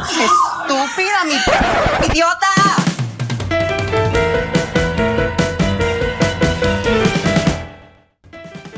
[0.00, 1.34] ¡Estúpida, mi
[2.10, 2.46] idiota!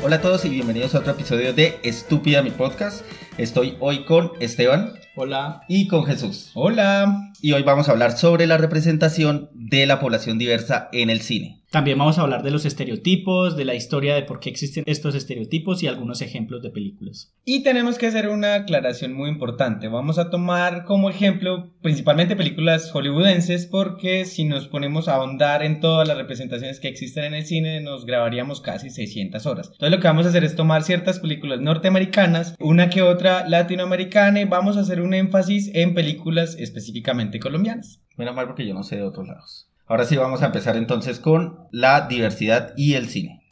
[0.03, 3.05] Hola a todos y bienvenidos a otro episodio de Estúpida mi podcast.
[3.37, 5.02] Estoy hoy con Esteban.
[5.15, 5.61] Hola.
[5.67, 6.49] Y con Jesús.
[6.55, 7.31] Hola.
[7.39, 11.63] Y hoy vamos a hablar sobre la representación de la población diversa en el cine.
[11.73, 15.15] También vamos a hablar de los estereotipos, de la historia de por qué existen estos
[15.15, 17.33] estereotipos y algunos ejemplos de películas.
[17.45, 19.87] Y tenemos que hacer una aclaración muy importante.
[19.87, 25.79] Vamos a tomar como ejemplo principalmente películas hollywoodenses porque si nos ponemos a ahondar en
[25.79, 29.69] todas las representaciones que existen en el cine nos grabaríamos casi 600 horas.
[29.71, 34.41] Entonces lo que vamos a hacer es tomar ciertas películas norteamericanas, una que otra latinoamericana
[34.41, 38.01] y vamos a hacer un énfasis en películas específicamente colombianas.
[38.17, 39.69] Menos mal porque yo no sé de otros lados.
[39.85, 43.43] Ahora sí vamos a empezar entonces con la diversidad y el cine.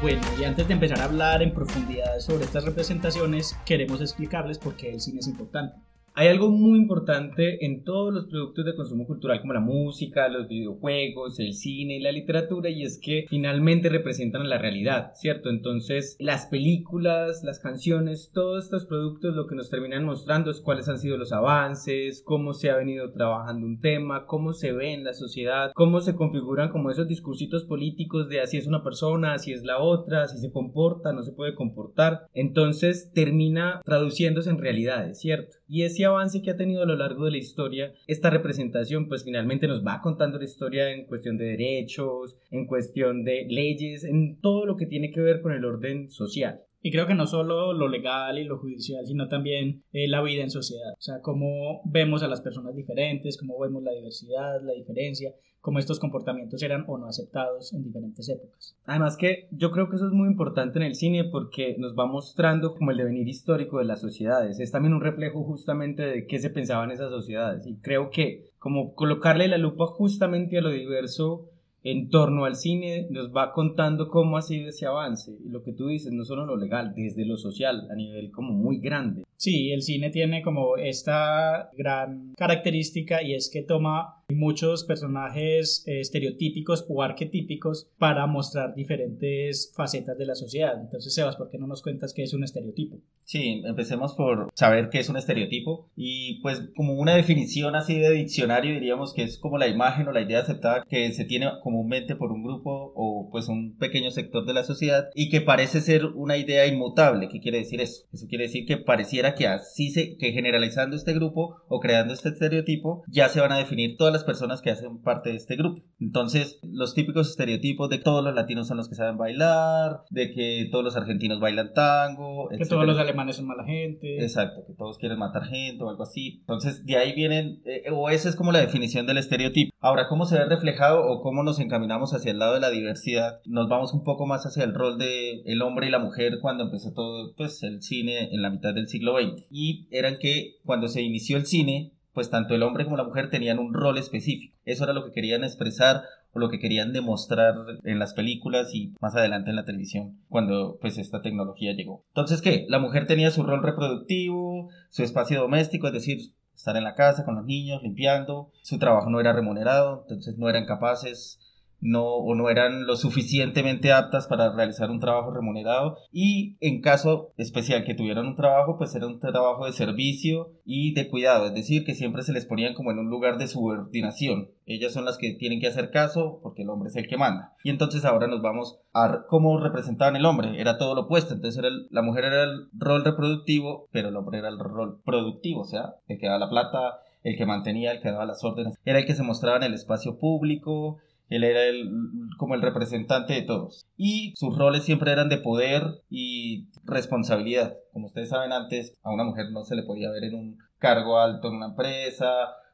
[0.00, 4.74] Bueno, y antes de empezar a hablar en profundidad sobre estas representaciones, queremos explicarles por
[4.74, 5.76] qué el cine es importante.
[6.14, 10.48] Hay algo muy importante en todos los productos de consumo cultural como la música, los
[10.48, 15.50] videojuegos, el cine y la literatura y es que finalmente representan la realidad, ¿cierto?
[15.50, 20.88] Entonces las películas, las canciones, todos estos productos lo que nos terminan mostrando es cuáles
[20.88, 25.04] han sido los avances, cómo se ha venido trabajando un tema, cómo se ve en
[25.04, 29.52] la sociedad, cómo se configuran como esos discursitos políticos de así es una persona, así
[29.52, 32.26] es la otra, así se comporta, no se puede comportar.
[32.34, 35.59] Entonces termina traduciéndose en realidades, ¿cierto?
[35.72, 39.22] Y ese avance que ha tenido a lo largo de la historia, esta representación pues
[39.22, 44.40] finalmente nos va contando la historia en cuestión de derechos, en cuestión de leyes, en
[44.40, 46.62] todo lo que tiene que ver con el orden social.
[46.82, 50.42] Y creo que no solo lo legal y lo judicial, sino también eh, la vida
[50.42, 50.92] en sociedad.
[50.98, 55.78] O sea, cómo vemos a las personas diferentes, cómo vemos la diversidad, la diferencia, cómo
[55.78, 58.76] estos comportamientos eran o no aceptados en diferentes épocas.
[58.86, 62.06] Además que yo creo que eso es muy importante en el cine porque nos va
[62.06, 64.58] mostrando como el devenir histórico de las sociedades.
[64.60, 67.66] Es también un reflejo justamente de qué se pensaba en esas sociedades.
[67.66, 71.50] Y creo que como colocarle la lupa justamente a lo diverso
[71.82, 75.72] en torno al cine nos va contando cómo ha sido ese avance y lo que
[75.72, 79.24] tú dices, no solo lo legal, desde lo social, a nivel como muy grande.
[79.36, 86.00] Sí, el cine tiene como esta gran característica y es que toma muchos personajes eh,
[86.00, 90.80] estereotípicos o arquetípicos para mostrar diferentes facetas de la sociedad.
[90.80, 93.00] Entonces, Sebas, ¿por qué no nos cuentas qué es un estereotipo?
[93.24, 98.10] Sí, empecemos por saber qué es un estereotipo y pues como una definición así de
[98.10, 102.16] diccionario diríamos que es como la imagen o la idea aceptada que se tiene comúnmente
[102.16, 106.06] por un grupo o pues un pequeño sector de la sociedad y que parece ser
[106.06, 107.28] una idea inmutable.
[107.28, 108.04] ¿Qué quiere decir eso?
[108.12, 112.30] Eso quiere decir que pareciera que así se, que generalizando este grupo o creando este
[112.30, 115.82] estereotipo ya se van a definir todas las personas que hacen parte de este grupo.
[115.98, 120.32] Entonces, los típicos estereotipos de que todos los latinos son los que saben bailar, de
[120.32, 124.22] que todos los argentinos bailan tango, que todos los alemanes son mala gente.
[124.22, 126.38] Exacto, que todos quieren matar gente o algo así.
[126.40, 129.70] Entonces, de ahí vienen, eh, o esa es como la definición del estereotipo.
[129.80, 133.40] Ahora, ¿cómo se ve reflejado o cómo nos encaminamos hacia el lado de la diversidad?
[133.46, 136.64] Nos vamos un poco más hacia el rol de el hombre y la mujer cuando
[136.64, 139.46] empezó todo pues, el cine en la mitad del siglo XX.
[139.50, 143.30] Y eran que cuando se inició el cine, pues tanto el hombre como la mujer
[143.30, 144.56] tenían un rol específico.
[144.64, 146.02] Eso era lo que querían expresar
[146.32, 147.54] o lo que querían demostrar
[147.84, 152.04] en las películas y más adelante en la televisión cuando pues esta tecnología llegó.
[152.08, 152.66] Entonces, ¿qué?
[152.68, 156.18] La mujer tenía su rol reproductivo, su espacio doméstico, es decir,
[156.54, 160.48] estar en la casa con los niños, limpiando, su trabajo no era remunerado, entonces no
[160.48, 161.40] eran capaces
[161.80, 165.96] no o no eran lo suficientemente aptas para realizar un trabajo remunerado.
[166.12, 170.94] Y en caso especial que tuvieran un trabajo pues era un trabajo de servicio y
[170.94, 171.46] de cuidado.
[171.46, 174.50] Es decir que siempre se les ponían como en un lugar de subordinación.
[174.66, 177.54] Ellas son las que tienen que hacer caso porque el hombre es el que manda.
[177.64, 180.60] Y entonces ahora nos vamos a cómo representaban el hombre.
[180.60, 181.34] Era todo lo opuesto.
[181.34, 185.62] Entonces era la mujer era el rol reproductivo pero el hombre era el rol productivo
[185.62, 188.78] o sea el que daba la plata el que mantenía, el que daba las órdenes,
[188.84, 190.98] era el que se mostraba en el espacio público,
[191.30, 191.88] él era el,
[192.36, 193.86] como el representante de todos.
[193.96, 197.76] Y sus roles siempre eran de poder y responsabilidad.
[197.92, 201.18] Como ustedes saben, antes a una mujer no se le podía ver en un cargo
[201.18, 202.28] alto en una empresa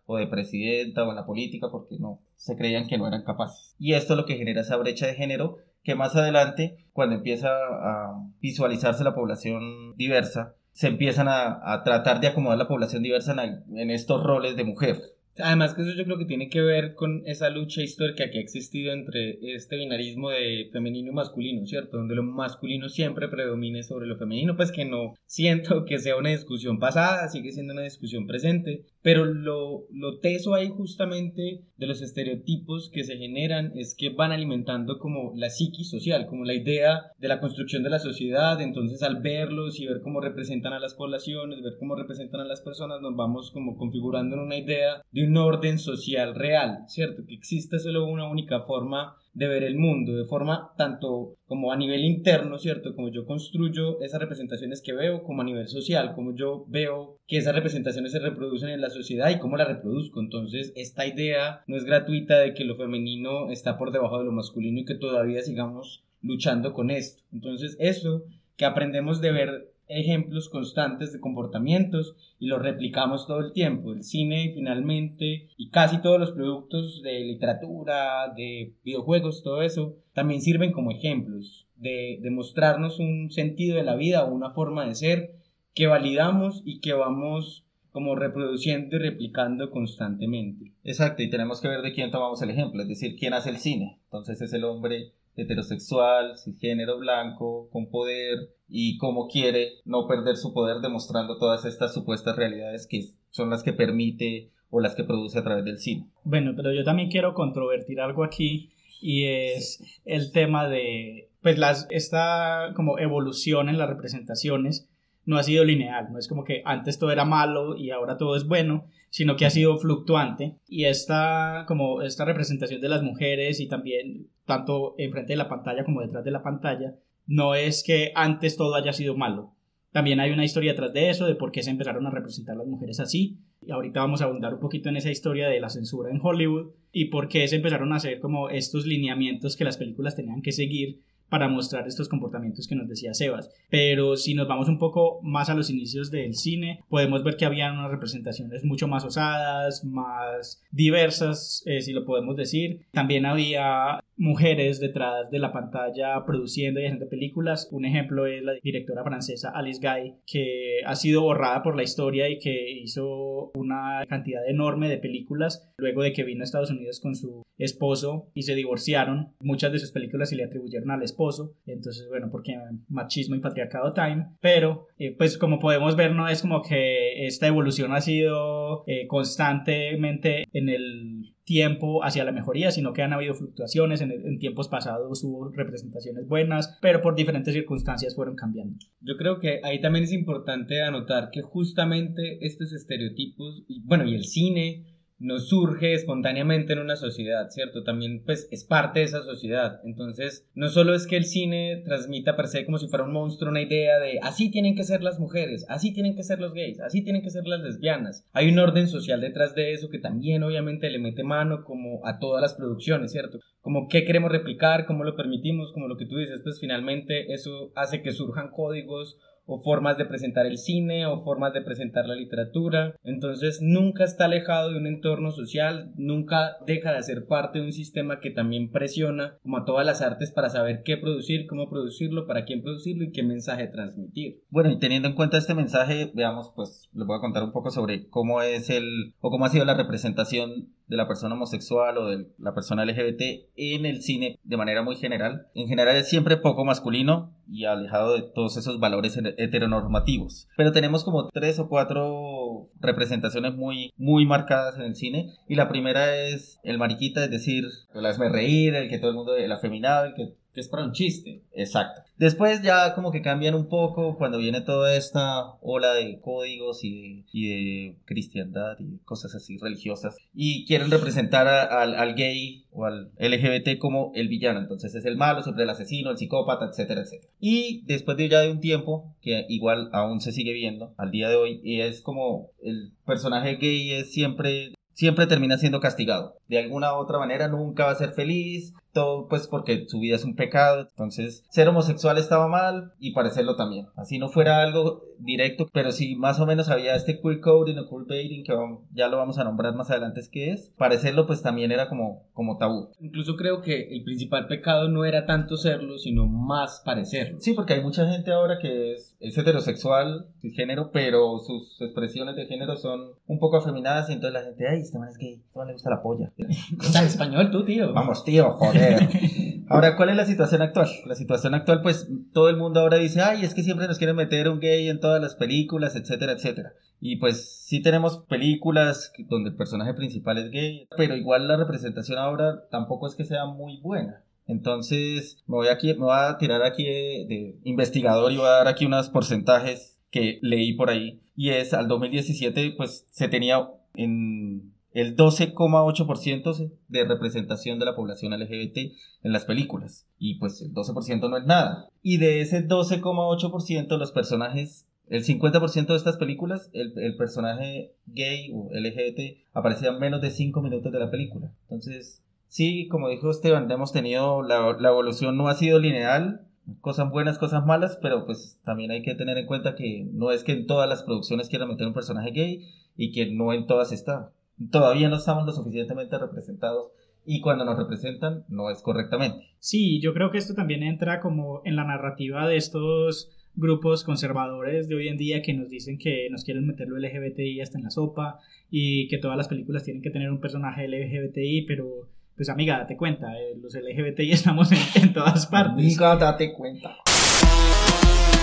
[0.06, 3.74] o de presidenta o en la política porque no se creían que no eran capaces.
[3.78, 7.48] Y esto es lo que genera esa brecha de género que más adelante, cuando empieza
[7.48, 13.90] a visualizarse la población diversa, se empiezan a, tratar de acomodar la población diversa en
[13.90, 17.50] estos roles de mujer Además que eso yo creo que tiene que ver con esa
[17.50, 21.98] lucha histórica que ha existido entre este binarismo de femenino y masculino, ¿cierto?
[21.98, 26.30] Donde lo masculino siempre predomine sobre lo femenino, pues que no siento que sea una
[26.30, 32.02] discusión pasada, sigue siendo una discusión presente, pero lo, lo teso ahí justamente de los
[32.02, 37.12] estereotipos que se generan es que van alimentando como la psiquis social, como la idea
[37.18, 40.94] de la construcción de la sociedad, entonces al verlos y ver cómo representan a las
[40.94, 45.25] poblaciones, ver cómo representan a las personas, nos vamos como configurando en una idea de
[45.26, 47.24] un orden social real, ¿cierto?
[47.26, 51.76] Que existe solo una única forma de ver el mundo, de forma tanto como a
[51.76, 52.96] nivel interno, ¿cierto?
[52.96, 57.36] Como yo construyo esas representaciones que veo, como a nivel social, como yo veo que
[57.36, 60.20] esas representaciones se reproducen en la sociedad y cómo las reproduzco.
[60.20, 64.32] Entonces, esta idea no es gratuita de que lo femenino está por debajo de lo
[64.32, 67.22] masculino y que todavía sigamos luchando con esto.
[67.30, 68.24] Entonces, eso
[68.56, 73.92] que aprendemos de ver ejemplos constantes de comportamientos y los replicamos todo el tiempo.
[73.92, 80.40] El cine finalmente y casi todos los productos de literatura, de videojuegos, todo eso, también
[80.40, 84.94] sirven como ejemplos de, de mostrarnos un sentido de la vida o una forma de
[84.94, 85.36] ser
[85.74, 87.66] que validamos y que vamos
[87.96, 90.72] como reproduciendo y replicando constantemente.
[90.84, 93.56] Exacto, y tenemos que ver de quién tomamos el ejemplo, es decir, quién hace el
[93.56, 93.98] cine.
[94.04, 98.38] Entonces es el hombre heterosexual, cisgénero blanco, con poder
[98.68, 103.62] y cómo quiere no perder su poder demostrando todas estas supuestas realidades que son las
[103.62, 106.08] que permite o las que produce a través del cine.
[106.24, 111.86] Bueno, pero yo también quiero controvertir algo aquí y es el tema de pues las
[111.90, 114.88] esta como evolución en las representaciones
[115.24, 118.36] no ha sido lineal, no es como que antes todo era malo y ahora todo
[118.36, 123.60] es bueno, sino que ha sido fluctuante y esta como esta representación de las mujeres
[123.60, 126.94] y también tanto enfrente de la pantalla como detrás de la pantalla
[127.26, 129.52] no es que antes todo haya sido malo.
[129.92, 132.66] También hay una historia detrás de eso, de por qué se empezaron a representar las
[132.66, 133.38] mujeres así.
[133.66, 136.72] Y ahorita vamos a abundar un poquito en esa historia de la censura en Hollywood
[136.92, 140.52] y por qué se empezaron a hacer como estos lineamientos que las películas tenían que
[140.52, 143.50] seguir para mostrar estos comportamientos que nos decía Sebas.
[143.70, 147.44] Pero si nos vamos un poco más a los inicios del cine, podemos ver que
[147.44, 152.80] había unas representaciones mucho más osadas, más diversas, eh, si lo podemos decir.
[152.92, 157.68] También había mujeres detrás de la pantalla produciendo y haciendo películas.
[157.70, 162.28] Un ejemplo es la directora francesa Alice Guy, que ha sido borrada por la historia
[162.28, 167.00] y que hizo una cantidad enorme de películas luego de que vino a Estados Unidos
[167.00, 169.34] con su esposo y se divorciaron.
[169.40, 172.56] Muchas de sus películas se le atribuyeron al esposo, entonces bueno, porque
[172.88, 177.46] machismo y patriarcado time, pero eh, pues como podemos ver no es como que esta
[177.46, 183.34] evolución ha sido eh, constantemente en el tiempo hacia la mejoría, sino que han habido
[183.34, 188.76] fluctuaciones, en, en, tiempos pasados hubo representaciones buenas, pero por diferentes circunstancias fueron cambiando.
[189.00, 194.14] Yo creo que ahí también es importante anotar que justamente estos estereotipos, y, bueno, y
[194.14, 197.82] el cine, no surge espontáneamente en una sociedad, ¿cierto?
[197.82, 199.80] También pues es parte de esa sociedad.
[199.84, 203.50] Entonces, no solo es que el cine transmita per se como si fuera un monstruo
[203.50, 206.80] una idea de así tienen que ser las mujeres, así tienen que ser los gays,
[206.80, 208.26] así tienen que ser las lesbianas.
[208.32, 212.18] Hay un orden social detrás de eso que también obviamente le mete mano como a
[212.18, 213.40] todas las producciones, ¿cierto?
[213.60, 217.72] Como qué queremos replicar, cómo lo permitimos, como lo que tú dices, pues finalmente eso
[217.74, 222.14] hace que surjan códigos o formas de presentar el cine o formas de presentar la
[222.14, 222.96] literatura.
[223.02, 227.72] Entonces nunca está alejado de un entorno social, nunca deja de ser parte de un
[227.72, 232.26] sistema que también presiona como a todas las artes para saber qué producir, cómo producirlo,
[232.26, 234.42] para quién producirlo y qué mensaje transmitir.
[234.50, 237.70] Bueno, y teniendo en cuenta este mensaje, veamos, pues les voy a contar un poco
[237.70, 242.06] sobre cómo es el o cómo ha sido la representación de la persona homosexual o
[242.06, 243.22] de la persona LGBT
[243.56, 245.48] en el cine de manera muy general.
[245.54, 250.48] En general es siempre poco masculino y alejado de todos esos valores heteronormativos.
[250.56, 255.34] Pero tenemos como tres o cuatro representaciones muy, muy marcadas en el cine.
[255.48, 259.16] Y la primera es el mariquita, es decir, el hazme reír, el que todo el
[259.16, 261.42] mundo, el afeminado, el que que es para un chiste.
[261.52, 262.00] Exacto.
[262.16, 266.90] Después ya como que cambian un poco cuando viene toda esta ola de códigos y
[266.90, 272.86] de, y de cristiandad y cosas así religiosas y quieren representar al, al, gay o
[272.86, 274.60] al LGBT como el villano.
[274.60, 277.30] Entonces es el malo, siempre el asesino, el psicópata, etcétera, etcétera.
[277.38, 281.28] Y después de ya de un tiempo, que igual aún se sigue viendo al día
[281.28, 286.38] de hoy, y es como el personaje gay es siempre siempre termina siendo castigado.
[286.48, 290.16] De alguna u otra manera nunca va a ser feliz, todo pues porque su vida
[290.16, 293.88] es un pecado, entonces ser homosexual estaba mal y parecerlo también.
[293.94, 297.88] Así no fuera algo directo, pero si más o menos había este queer coding o
[297.88, 298.54] queer baiting que
[298.92, 302.22] ya lo vamos a nombrar más adelante es que es, parecerlo pues también era como,
[302.32, 302.88] como tabú.
[302.98, 307.38] Incluso creo que el principal pecado no era tanto serlo, sino más parecerlo.
[307.40, 312.46] Sí, porque hay mucha gente ahora que es, es heterosexual, género, pero sus expresiones de
[312.46, 315.58] género son un poco afeminadas y entonces la gente, ay, este man es gay, este
[315.58, 316.32] man le gusta la polla.
[316.38, 317.92] ¿Estás español tú, tío?
[317.92, 318.85] Vamos, tío, joder.
[319.68, 320.88] Ahora, ¿cuál es la situación actual?
[321.06, 324.14] La situación actual, pues todo el mundo ahora dice, ay, es que siempre nos quieren
[324.14, 326.72] meter un gay en todas las películas, etcétera, etcétera.
[327.00, 332.18] Y pues sí tenemos películas donde el personaje principal es gay, pero igual la representación
[332.18, 334.22] ahora tampoco es que sea muy buena.
[334.46, 338.50] Entonces, me voy, aquí, me voy a tirar aquí de, de investigador y voy a
[338.50, 341.20] dar aquí unos porcentajes que leí por ahí.
[341.34, 348.32] Y es al 2017, pues se tenía en el 12,8% de representación de la población
[348.32, 348.78] LGBT
[349.24, 350.08] en las películas.
[350.18, 351.90] Y pues el 12% no es nada.
[352.02, 358.70] Y de ese 12,8% los personajes, el 50% de estas películas, el, personaje gay o
[358.72, 361.52] LGBT aparecía en menos de 5 minutos de la película.
[361.64, 366.46] Entonces, sí, como dijo Esteban, hemos tenido, la evolución no ha sido lineal,
[366.80, 370.42] cosas buenas, cosas malas, pero pues también hay que tener en cuenta que no es
[370.42, 372.64] que en todas las producciones quieran meter un personaje gay
[372.96, 374.32] y que no en todas está
[374.70, 376.92] todavía no estamos lo suficientemente representados
[377.24, 379.48] y cuando nos representan no es correctamente.
[379.58, 384.88] Sí, yo creo que esto también entra como en la narrativa de estos grupos conservadores
[384.88, 387.84] de hoy en día que nos dicen que nos quieren meter lo LGBTI hasta en
[387.84, 388.38] la sopa
[388.70, 392.96] y que todas las películas tienen que tener un personaje LGBTI, pero pues amiga, date
[392.96, 395.84] cuenta, eh, los LGBTI estamos en, en todas partes.
[395.84, 396.96] Amiga, date cuenta.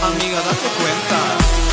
[0.01, 1.72] Amiga, date cuenta.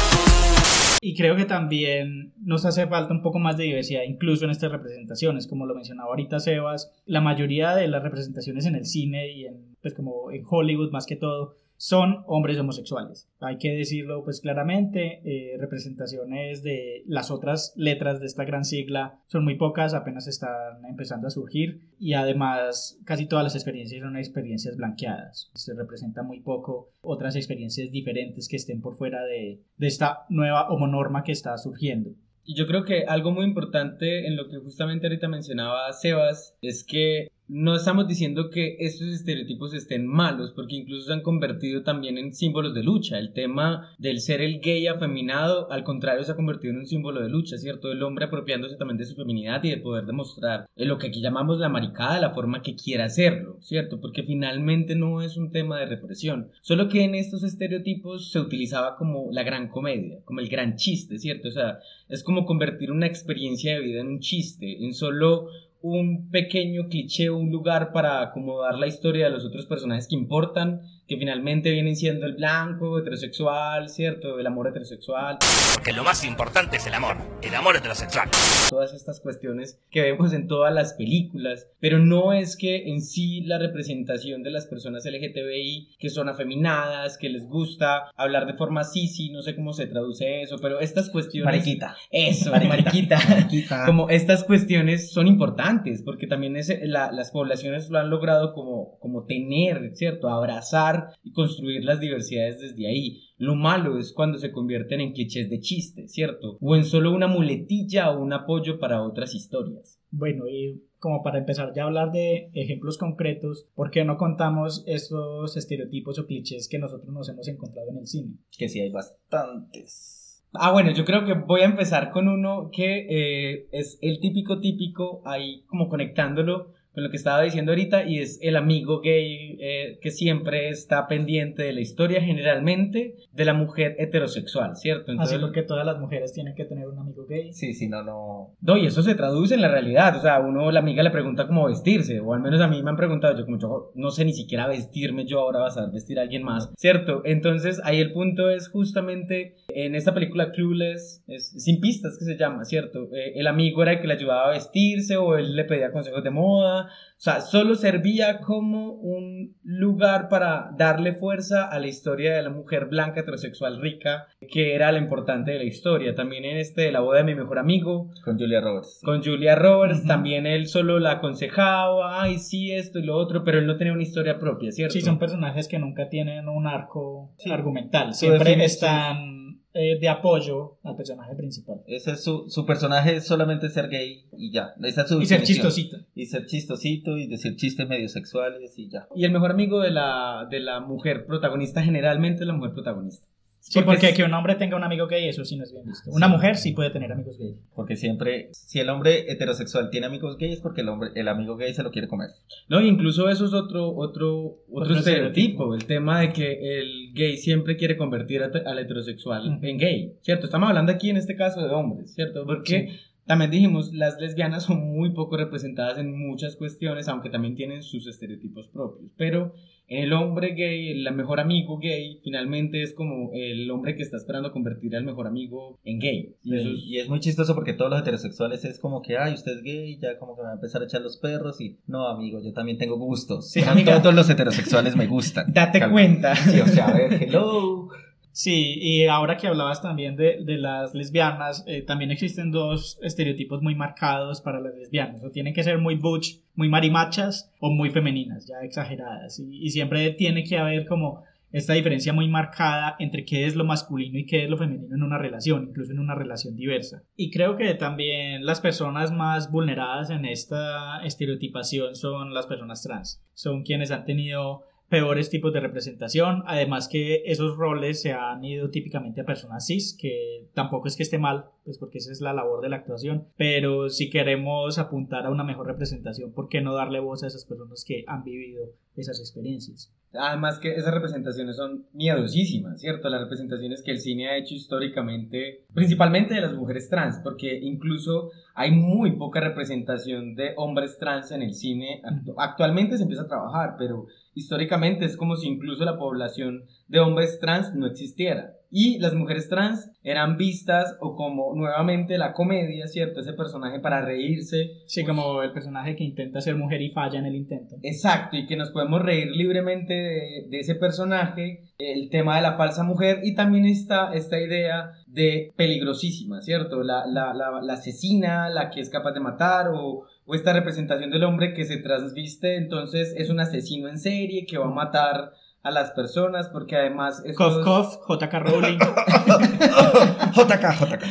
[1.02, 4.70] Y creo que también nos hace falta un poco más de diversidad, incluso en estas
[4.70, 9.46] representaciones, como lo mencionaba ahorita Sebas, la mayoría de las representaciones en el cine y
[9.46, 13.26] en, pues como en Hollywood más que todo, son hombres homosexuales.
[13.40, 19.18] Hay que decirlo pues claramente, eh, representaciones de las otras letras de esta gran sigla
[19.28, 24.18] son muy pocas, apenas están empezando a surgir y además casi todas las experiencias son
[24.18, 25.50] experiencias blanqueadas.
[25.54, 30.68] Se representa muy poco otras experiencias diferentes que estén por fuera de, de esta nueva
[30.68, 32.10] homonorma que está surgiendo.
[32.44, 36.84] Y yo creo que algo muy importante en lo que justamente ahorita mencionaba Sebas es
[36.84, 42.16] que no estamos diciendo que estos estereotipos estén malos, porque incluso se han convertido también
[42.16, 43.18] en símbolos de lucha.
[43.18, 47.20] El tema del ser el gay afeminado, al contrario, se ha convertido en un símbolo
[47.20, 47.90] de lucha, ¿cierto?
[47.90, 51.58] El hombre apropiándose también de su feminidad y de poder demostrar lo que aquí llamamos
[51.58, 54.00] la maricada, la forma que quiera hacerlo, ¿cierto?
[54.00, 56.52] Porque finalmente no es un tema de represión.
[56.62, 61.18] Solo que en estos estereotipos se utilizaba como la gran comedia, como el gran chiste,
[61.18, 61.48] ¿cierto?
[61.48, 65.48] O sea, es como convertir una experiencia de vida en un chiste, en solo
[65.82, 70.82] un pequeño cliché, un lugar para acomodar la historia de los otros personajes que importan
[71.10, 74.38] que finalmente vienen siendo el blanco, heterosexual, ¿cierto?
[74.38, 75.38] El amor heterosexual.
[75.74, 78.28] Porque lo más importante es el amor, el amor heterosexual.
[78.70, 83.40] Todas estas cuestiones que vemos en todas las películas, pero no es que en sí
[83.40, 88.84] la representación de las personas LGTBI que son afeminadas, que les gusta hablar de forma
[88.84, 91.52] sí, no sé cómo se traduce eso, pero estas cuestiones...
[91.52, 91.96] Mariquita.
[92.12, 93.18] Eso, mariquita.
[93.28, 93.84] mariquita.
[93.84, 98.96] como estas cuestiones son importantes, porque también es, la, las poblaciones lo han logrado como,
[99.00, 100.28] como tener, ¿cierto?
[100.28, 103.20] Abrazar y construir las diversidades desde ahí.
[103.36, 106.58] Lo malo es cuando se convierten en clichés de chiste, ¿cierto?
[106.60, 110.00] O en solo una muletilla o un apoyo para otras historias.
[110.10, 114.84] Bueno, y como para empezar ya a hablar de ejemplos concretos, ¿por qué no contamos
[114.86, 118.34] estos estereotipos o clichés que nosotros nos hemos encontrado en el cine?
[118.58, 120.20] Que sí hay bastantes.
[120.52, 124.60] Ah, bueno, yo creo que voy a empezar con uno que eh, es el típico
[124.60, 129.56] típico, ahí como conectándolo con lo que estaba diciendo ahorita y es el amigo gay
[129.60, 135.12] eh, que siempre está pendiente de la historia generalmente de la mujer heterosexual, ¿cierto?
[135.12, 137.52] Entonces, Así porque todas las mujeres tienen que tener un amigo gay.
[137.52, 138.54] Sí, sí, no, no.
[138.60, 141.46] No, y eso se traduce en la realidad, o sea, uno, la amiga le pregunta
[141.46, 144.24] cómo vestirse, o al menos a mí me han preguntado, yo como yo no sé
[144.24, 147.22] ni siquiera vestirme, yo ahora vas a vestir a alguien más, ¿cierto?
[147.24, 152.36] Entonces ahí el punto es justamente en esta película Clueless, es, sin pistas que se
[152.36, 153.08] llama, ¿cierto?
[153.14, 156.24] Eh, el amigo era el que le ayudaba a vestirse o él le pedía consejos
[156.24, 162.34] de moda o sea, solo servía como un lugar para darle fuerza a la historia
[162.34, 166.14] de la mujer blanca heterosexual rica, que era la importante de la historia.
[166.14, 168.10] También en este de la boda de mi mejor amigo.
[168.24, 169.00] Con Julia Roberts.
[169.04, 173.58] Con Julia Roberts, también él solo la aconsejaba, ay, sí, esto y lo otro, pero
[173.58, 174.94] él no tenía una historia propia, ¿cierto?
[174.94, 179.39] Sí, son personajes que nunca tienen un arco argumental, siempre están
[179.72, 181.80] eh, de apoyo al personaje principal.
[181.86, 184.74] Ese es su, su personaje es solamente ser gay y ya.
[184.82, 185.98] Esa es su Y ser chistosito.
[186.14, 189.06] Y ser chistosito y decir chistes medio sexuales y ya.
[189.14, 193.24] Y el mejor amigo de la, de la mujer protagonista generalmente es la mujer protagonista.
[193.62, 195.84] Sí, porque es- que un hombre tenga un amigo gay, eso sí no es bien
[195.86, 196.10] visto.
[196.10, 197.54] Una mujer sí puede tener amigos gay.
[197.74, 201.56] Porque siempre, si el hombre heterosexual tiene amigos gays, es porque el hombre, el amigo
[201.56, 202.30] gay se lo quiere comer.
[202.68, 207.76] No, incluso eso es otro, otro, otro, estereotipo, el tema de que el gay siempre
[207.76, 209.66] quiere convertir a- al heterosexual Ujú.
[209.66, 210.46] en gay, ¿cierto?
[210.46, 212.44] Estamos hablando aquí en este caso de hombres, ¿cierto?
[212.46, 212.88] Porque
[213.26, 218.06] también dijimos, las lesbianas son muy poco representadas en muchas cuestiones, aunque también tienen sus
[218.06, 219.54] estereotipos propios, pero
[219.86, 224.52] el hombre gay, el mejor amigo gay, finalmente es como el hombre que está esperando
[224.52, 226.36] convertir al mejor amigo en gay.
[226.44, 229.34] Y eso es- Y es muy chistoso porque todos los heterosexuales es como que, ay,
[229.34, 231.78] usted es gay, ya como que me va a empezar a echar los perros y
[231.88, 233.50] no, amigo, yo también tengo gustos.
[233.50, 235.52] Sí, no todos los heterosexuales me gustan.
[235.52, 235.92] Date Calma.
[235.92, 236.36] cuenta.
[236.36, 237.88] Sí, o sea, a ver, hello.
[238.32, 243.60] Sí, y ahora que hablabas también de, de las lesbianas, eh, también existen dos estereotipos
[243.62, 245.22] muy marcados para las lesbianas.
[245.24, 249.38] O tienen que ser muy butch, muy marimachas, o muy femeninas, ya exageradas.
[249.40, 253.64] Y, y siempre tiene que haber como esta diferencia muy marcada entre qué es lo
[253.64, 257.02] masculino y qué es lo femenino en una relación, incluso en una relación diversa.
[257.16, 263.22] Y creo que también las personas más vulneradas en esta estereotipación son las personas trans.
[263.34, 268.70] Son quienes han tenido peores tipos de representación, además que esos roles se han ido
[268.70, 272.34] típicamente a personas cis, que tampoco es que esté mal, pues porque esa es la
[272.34, 276.74] labor de la actuación, pero si queremos apuntar a una mejor representación, ¿por qué no
[276.74, 279.94] darle voz a esas personas que han vivido esas experiencias?
[280.12, 283.08] Además que esas representaciones son miedosísimas, ¿cierto?
[283.08, 288.30] Las representaciones que el cine ha hecho históricamente, principalmente de las mujeres trans, porque incluso
[288.54, 292.02] hay muy poca representación de hombres trans en el cine.
[292.04, 296.98] Actu- Actualmente se empieza a trabajar, pero históricamente es como si incluso la población de
[297.00, 298.54] hombres trans no existiera.
[298.70, 303.20] Y las mujeres trans eran vistas o como nuevamente la comedia, ¿cierto?
[303.20, 307.26] Ese personaje para reírse, Sí, como el personaje que intenta ser mujer y falla en
[307.26, 307.76] el intento.
[307.82, 312.56] Exacto, y que nos podemos reír libremente de, de ese personaje, el tema de la
[312.56, 316.82] falsa mujer y también esta, esta idea de peligrosísima, ¿cierto?
[316.82, 321.10] La, la, la, la asesina, la que es capaz de matar o, o esta representación
[321.10, 325.32] del hombre que se transviste, entonces es un asesino en serie que va a matar
[325.62, 327.22] a las personas porque además...
[327.36, 328.78] Cough, estos- cough, JK Rowling.
[330.34, 331.04] JK, JK.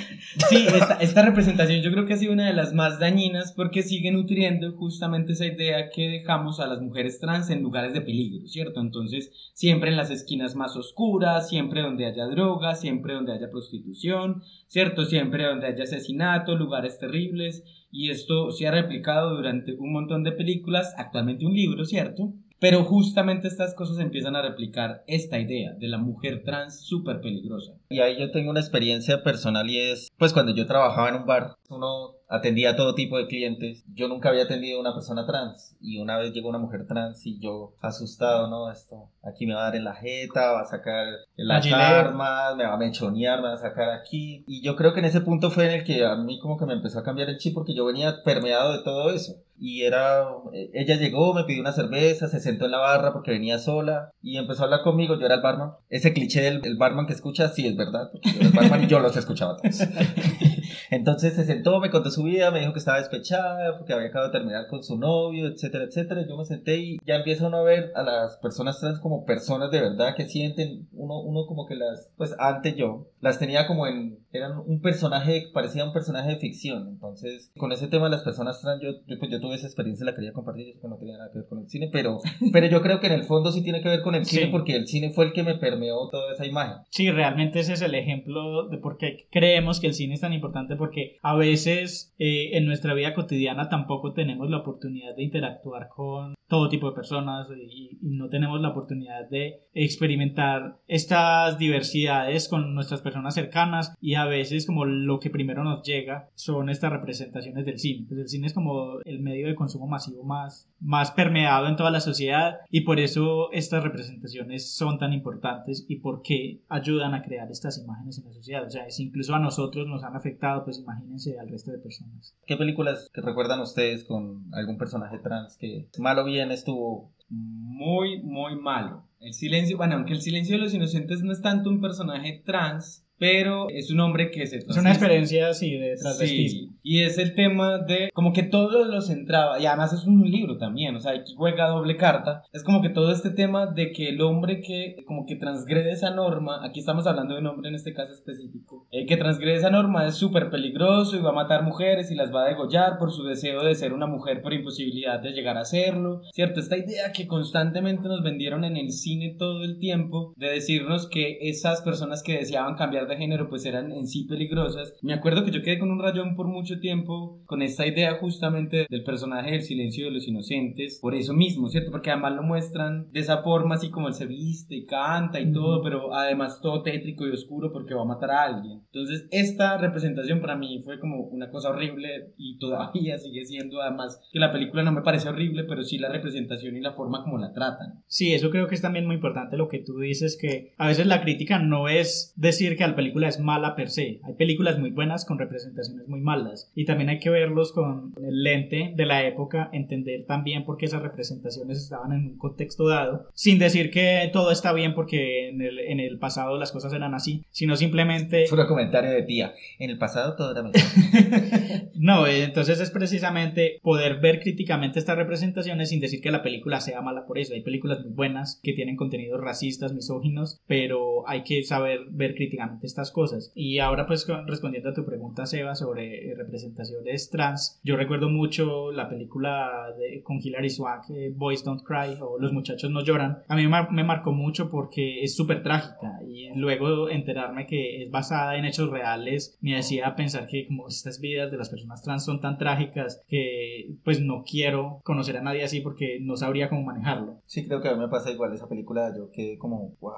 [0.50, 3.84] Sí, esta, esta representación yo creo que ha sido una de las más dañinas porque
[3.84, 8.48] sigue nutriendo justamente esa idea que dejamos a las mujeres trans en lugares de peligro,
[8.48, 8.82] ¿cierto?
[8.82, 14.41] Entonces, siempre en las esquinas más oscuras, siempre donde haya droga, siempre donde haya prostitución,
[14.68, 15.06] ¿cierto?
[15.06, 17.63] Siempre donde haya asesinato, lugares terribles.
[17.91, 22.34] Y esto se ha replicado durante un montón de películas, actualmente un libro, ¿cierto?
[22.60, 27.74] Pero justamente estas cosas empiezan a replicar esta idea de la mujer trans súper peligrosa.
[27.89, 31.26] Y ahí yo tengo una experiencia personal y es, pues cuando yo trabajaba en un
[31.26, 33.84] bar, uno atendía a todo tipo de clientes.
[33.95, 37.26] Yo nunca había atendido a una persona trans y una vez llegó una mujer trans
[37.26, 38.72] y yo asustado, ¿no?
[38.72, 42.65] Esto, aquí me va a dar en la jeta, va a sacar las armas, me
[42.65, 44.43] va a mechonear, me va a sacar aquí.
[44.48, 46.65] Y yo creo que en ese punto fue en el que a mí como que
[46.65, 49.36] me empezó a cambiar el chip porque yo venía permeado de todo eso.
[49.60, 53.32] Y era, eh, ella llegó, me pidió una cerveza, se sentó en la barra porque
[53.32, 55.72] venía sola y empezó a hablar conmigo, yo era el barman.
[55.89, 58.84] Ese cliché del el barman que escucha, sí es verdad, porque yo era el barman
[58.84, 59.82] y yo los escuchaba todos.
[60.91, 64.32] Entonces se sentó, me contó su vida, me dijo que estaba despechada porque había acabado
[64.32, 66.26] de terminar con su novio, etcétera, etcétera.
[66.28, 69.72] Yo me senté y ya empieza uno a ver a las personas trans como personas
[69.72, 73.88] de verdad que sienten, uno, uno como que las, pues antes yo, las tenía como
[73.88, 76.88] en, eran un personaje, parecía un personaje de ficción.
[76.88, 80.06] Entonces, con ese tema de las personas trans, yo, yo, pues, yo tuve esa experiencia,
[80.06, 82.20] la quería compartir, yo sé que no tenía nada que ver con el cine, pero,
[82.54, 84.76] pero yo creo que en el fondo sí tiene que ver con el cine porque
[84.76, 86.78] el cine fue el que me permeó toda esa imagen.
[86.89, 90.34] Sí, realmente ese es el ejemplo de por qué creemos que el cine es tan
[90.34, 95.88] importante porque a veces eh, en nuestra vida cotidiana tampoco tenemos la oportunidad de interactuar
[95.89, 102.49] con todo tipo de personas y, y no tenemos la oportunidad de experimentar estas diversidades
[102.49, 106.91] con nuestras personas cercanas y a veces como lo que primero nos llega son estas
[106.91, 108.05] representaciones del cine.
[108.07, 111.91] Pues el cine es como el medio de consumo masivo más, más permeado en toda
[111.91, 117.21] la sociedad y por eso estas representaciones son tan importantes y por qué ayudan a
[117.21, 118.65] crear estas imágenes en la sociedad.
[118.65, 122.35] O sea, si incluso a nosotros nos han afectado, pues imagínense al resto de personas.
[122.45, 127.12] ¿Qué películas que recuerdan ustedes con algún personaje trans que mal o estuvo?
[127.30, 129.06] muy, muy malo.
[129.19, 133.06] El silencio, bueno, aunque el silencio de los inocentes no es tanto un personaje trans,
[133.19, 136.73] pero es un hombre que se Es una experiencia así de Sí, transvestismo.
[136.82, 140.58] y es el tema de como que todo lo centraba, y además es un libro
[140.58, 144.10] también, o sea, aquí juega doble carta, es como que todo este tema de que
[144.10, 147.75] el hombre que como que transgrede esa norma, aquí estamos hablando de un hombre en
[147.75, 151.63] este caso específico, eh, que transgrede esa norma es súper peligroso y va a matar
[151.63, 155.19] mujeres y las va a degollar por su deseo de ser una mujer por imposibilidad
[155.19, 156.60] de llegar a serlo, ¿cierto?
[156.60, 161.38] Esta idea que constantemente nos vendieron en el cine todo el tiempo de decirnos que
[161.41, 164.95] esas personas que deseaban cambiar de género pues eran en sí peligrosas.
[165.02, 168.88] Me acuerdo que yo quedé con un rayón por mucho tiempo con esta idea justamente
[168.89, 171.91] del personaje del silencio de los inocentes, por eso mismo, ¿cierto?
[171.91, 175.52] Porque además lo muestran de esa forma así como él se viste y canta y
[175.52, 178.82] todo, pero además todo tétrico y oscuro porque va a matar a alguien.
[178.86, 184.22] Entonces esta representación para mí fue como una cosa horrible y todavía sigue siendo además
[184.32, 187.38] que la película no me parece horrible, pero sí la representación y la forma como
[187.38, 188.04] la tratan.
[188.08, 191.08] Sí, eso creo que es también muy importante lo que tú dices, que a veces
[191.08, 194.19] la crítica no es decir que la película es mala per se.
[194.23, 196.69] Hay películas muy buenas con representaciones muy malas.
[196.75, 200.88] Y también hay que verlos con el lente de la época, entender también por qué
[200.88, 205.62] esas representaciones estaban en un contexto dado, sin decir que todo está bien porque en
[205.62, 208.47] el, en el pasado las cosas eran así, sino simplemente...
[208.49, 209.53] Puro comentario de tía.
[209.79, 210.81] En el pasado todo era mejor.
[212.01, 216.79] No, eh, entonces es precisamente poder ver críticamente estas representaciones sin decir que la película
[216.79, 217.53] sea mala por eso.
[217.53, 222.88] Hay películas muy buenas que tienen contenidos racistas, misóginos, pero hay que saber ver críticamente
[222.89, 223.52] estas cosas.
[223.56, 228.91] Y ahora pues respondiendo a tu pregunta, Seba, sobre eh, representaciones trans, yo recuerdo mucho
[228.91, 233.39] la película de, con Hilary Swank, eh, Boys Don't Cry o Los muchachos no lloran.
[233.47, 238.04] A mí me, mar- me marcó mucho porque es súper trágica y luego enterarme que
[238.04, 242.02] es basada en hechos reales me hacía pensar que como estas vidas de las personas
[242.02, 246.69] trans son tan trágicas que pues no quiero conocer a nadie así porque no sabría
[246.69, 247.41] cómo manejarlo.
[247.45, 249.13] Sí, creo que a mí me pasa igual esa película.
[249.15, 250.13] Yo quedé como, wow.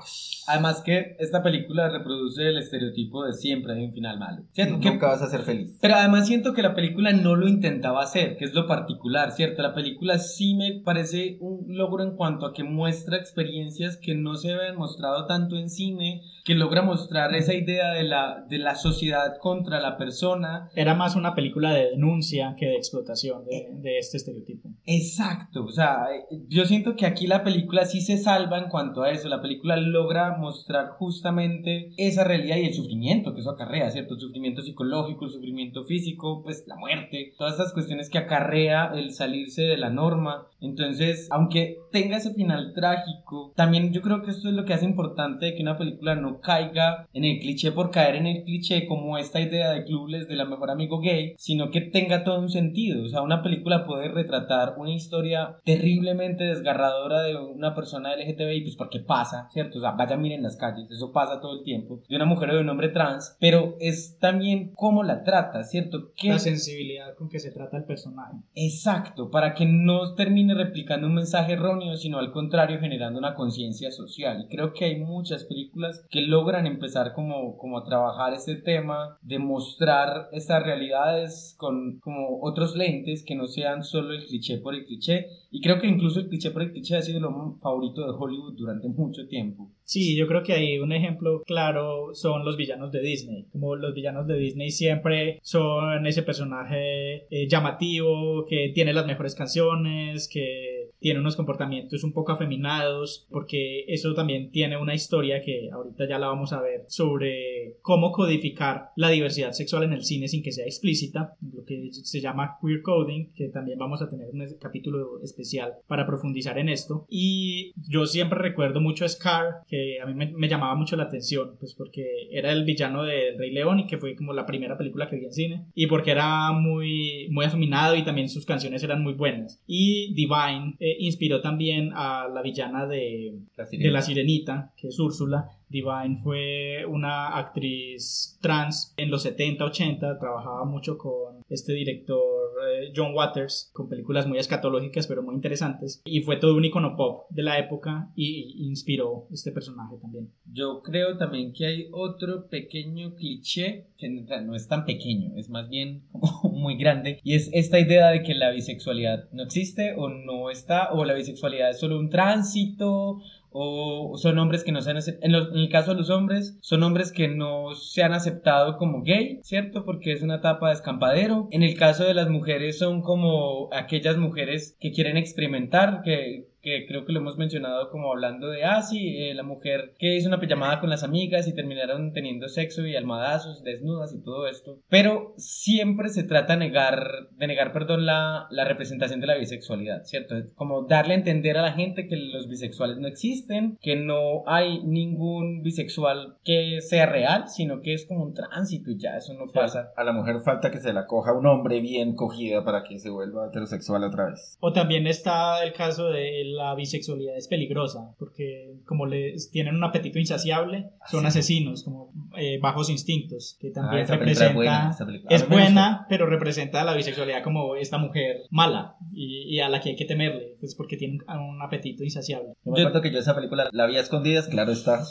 [0.48, 4.44] Además que esta película reproduce el estereotipo de siempre hay un final malo.
[4.52, 4.80] ¿Cierto?
[4.80, 5.78] Que- Nunca vas a ser feliz.
[5.82, 9.62] Pero además siento que la película no lo intentaba hacer, que es lo particular, ¿cierto?
[9.62, 14.36] La película sí me parece un logro en cuanto a que muestra experiencias que no
[14.36, 18.76] se habían mostrado tanto en cine, que logra mostrar esa idea de la, de la
[18.76, 20.70] sociedad contra la persona.
[20.76, 24.70] Era más una película de denuncia que de explotación de, de este estereotipo.
[24.86, 29.04] Exacto, o sea, eh, yo siento que aquí la película sí se salva en cuanto
[29.04, 34.16] a eso, la película logra mostrar justamente esa y el sufrimiento que eso acarrea, ¿cierto?
[34.16, 39.12] El sufrimiento psicológico, el sufrimiento físico, pues la muerte, todas estas cuestiones que acarrea el
[39.12, 40.48] salirse de la norma.
[40.60, 44.86] Entonces, aunque tenga ese final trágico, también yo creo que esto es lo que hace
[44.86, 48.88] importante de que una película no caiga en el cliché por caer en el cliché
[48.88, 52.50] como esta idea de clubes de la mejor amigo gay, sino que tenga todo un
[52.50, 53.04] sentido.
[53.04, 58.76] O sea, una película puede retratar una historia terriblemente desgarradora de una persona LGTBI, pues
[58.76, 59.78] porque pasa, ¿cierto?
[59.78, 62.56] O sea, vaya miren las calles, eso pasa todo el tiempo, de una mujer o
[62.56, 66.12] de un hombre trans, pero es también cómo la trata, ¿cierto?
[66.16, 68.38] ¿Qué La sensibilidad con que se trata el personaje.
[68.56, 73.92] Exacto, para que no termine replicando un mensaje erróneo, sino al contrario generando una conciencia
[73.92, 74.42] social.
[74.42, 79.18] Y creo que hay muchas películas que logran empezar como, como a trabajar este tema,
[79.22, 84.74] de mostrar estas realidades con como otros lentes que no sean solo el cliché por
[84.74, 85.28] el cliché.
[85.54, 88.56] Y creo que incluso el cliché por el cliché ha sido lo favorito de Hollywood
[88.56, 89.70] durante mucho tiempo.
[89.84, 93.48] Sí, yo creo que ahí un ejemplo claro son los villanos de Disney.
[93.52, 99.36] Como los villanos de Disney siempre son ese personaje eh, llamativo, que tiene las mejores
[99.36, 105.70] canciones, que tiene unos comportamientos un poco afeminados, porque eso también tiene una historia que
[105.72, 110.28] ahorita ya la vamos a ver sobre cómo codificar la diversidad sexual en el cine
[110.28, 114.30] sin que sea explícita, lo que se llama queer coding, que también vamos a tener
[114.30, 117.06] un capítulo especial para profundizar en esto.
[117.10, 121.04] Y yo siempre recuerdo mucho a Scar, que a mí me, me llamaba mucho la
[121.04, 124.78] atención, pues porque era el villano del Rey León y que fue como la primera
[124.78, 128.84] película que vi en cine, y porque era muy, muy afeminado y también sus canciones
[128.84, 129.62] eran muy buenas.
[129.68, 135.00] Y Divine eh, inspiró también a la villana de, La de La Sirenita, que es
[135.00, 135.46] Úrsula.
[135.72, 142.22] Divine fue una actriz trans en los 70, 80, trabajaba mucho con este director
[142.70, 146.96] eh, John Waters, con películas muy escatológicas pero muy interesantes, y fue todo un icono
[146.96, 150.30] pop de la época y, inspiró este personaje también.
[150.46, 155.70] Yo creo también que hay otro pequeño cliché, que no es tan pequeño, es más
[155.70, 156.04] bien
[156.44, 160.92] muy grande, y es esta idea de que la bisexualidad no existe o no está,
[160.92, 165.32] o la bisexualidad es solo un tránsito, o son hombres que no se han en,
[165.32, 169.04] los- en el caso de los hombres son hombres que no se han aceptado como
[169.04, 169.84] gay, ¿cierto?
[169.86, 171.48] Porque es una etapa de escampadero.
[171.52, 176.86] En el caso de las mujeres son como aquellas mujeres que quieren experimentar, que que
[176.88, 180.28] creo que lo hemos mencionado como hablando de, ah, sí, eh, la mujer que hizo
[180.28, 184.80] una pijamada con las amigas y terminaron teniendo sexo y almadazos, desnudas y todo esto.
[184.90, 190.04] Pero siempre se trata de negar, de negar, perdón, la, la representación de la bisexualidad,
[190.04, 190.36] ¿cierto?
[190.56, 194.84] Como darle a entender a la gente que los bisexuales no existen, que no hay
[194.84, 199.46] ningún bisexual que sea real, sino que es como un tránsito y ya, eso no
[199.52, 199.92] pasa.
[199.96, 203.10] A la mujer falta que se la coja un hombre bien cogida para que se
[203.10, 204.58] vuelva heterosexual otra vez.
[204.60, 209.84] O también está el caso de la bisexualidad es peligrosa, porque como les tienen un
[209.84, 214.54] apetito insaciable, son asesinos, como eh, bajos instintos, que también Ah, es representa...
[214.54, 214.96] buena,
[215.30, 219.82] Es buena, pero representa a la bisexualidad como esta mujer mala y, y a la
[219.82, 222.50] que hay que temerle, pues porque tiene un, un apetito insaciable.
[222.66, 225.04] Yo me Yo- acuerdo que yo esa película la vi a escondidas, claro está.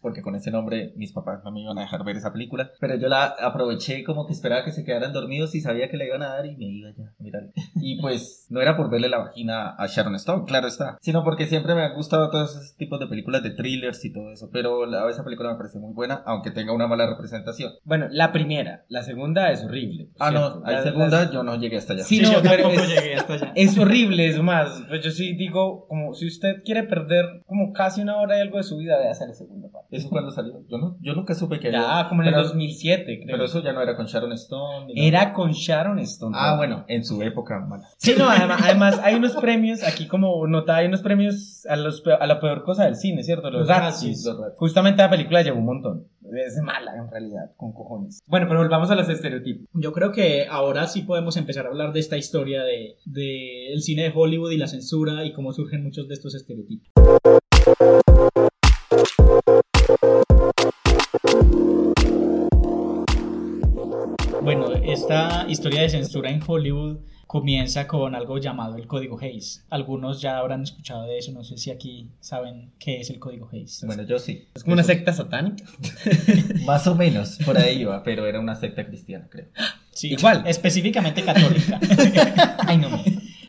[0.00, 2.70] Porque con ese nombre mis papás no me iban a dejar ver esa película.
[2.80, 6.04] Pero yo la aproveché como que esperaba que se quedaran dormidos y sabía que la
[6.06, 7.50] iban a dar y me iba ya a mirar.
[7.76, 10.96] Y pues no era por verle la vagina a Sharon Stone, claro está.
[11.00, 14.32] Sino porque siempre me han gustado todos esos tipos de películas de thrillers y todo
[14.32, 14.48] eso.
[14.52, 17.72] Pero la, esa película me parece muy buena, aunque tenga una mala representación.
[17.84, 20.08] Bueno, la primera, la segunda es horrible.
[20.18, 20.60] Ah, ¿cierto?
[20.60, 22.04] no, hay La- segunda las- yo no llegué hasta allá.
[22.04, 23.52] Sí, Sí, no, yo pero tampoco es- llegué hasta allá.
[23.54, 24.82] Es horrible, es más.
[24.88, 28.56] Pues yo sí digo, como si usted quiere perder como casi una hora y algo
[28.58, 29.89] de su vida, véase la segunda parte.
[29.90, 30.54] ¿Eso cuando salió?
[30.68, 33.26] Yo, no, yo nunca supe que Ya, había- como en el pero, 2007, creo.
[33.32, 34.94] Pero eso ya no era con Sharon Stone.
[34.94, 35.06] nada.
[35.06, 36.36] Era con Sharon Stone.
[36.38, 37.88] Ah, bueno, en su época mala.
[37.96, 42.02] Sí, no, además, además hay unos premios, aquí como nota, hay unos premios a, los,
[42.06, 43.50] a la peor cosa del cine, ¿cierto?
[43.50, 43.84] Los, Los Razzies.
[43.84, 44.24] Razzies.
[44.26, 44.58] Los Razzies.
[44.58, 46.06] Justamente la película llevó un montón.
[46.32, 48.20] Es mala en realidad, con cojones.
[48.26, 49.66] Bueno, pero volvamos a los estereotipos.
[49.72, 53.82] Yo creo que ahora sí podemos empezar a hablar de esta historia de, de el
[53.82, 56.92] cine de Hollywood y la censura y cómo surgen muchos de estos estereotipos.
[65.50, 69.64] Historia de censura en Hollywood comienza con algo llamado el Código Hayes.
[69.70, 73.48] Algunos ya habrán escuchado de eso, no sé si aquí saben qué es el Código
[73.52, 73.84] Hayes.
[73.86, 74.48] Bueno, yo sí.
[74.52, 75.64] Es como una secta satánica.
[76.66, 79.46] Más o menos, por ahí iba, pero era una secta cristiana, creo.
[79.92, 80.42] Sí, Igual.
[80.44, 81.78] Específicamente católica.
[82.66, 82.88] Ay, no.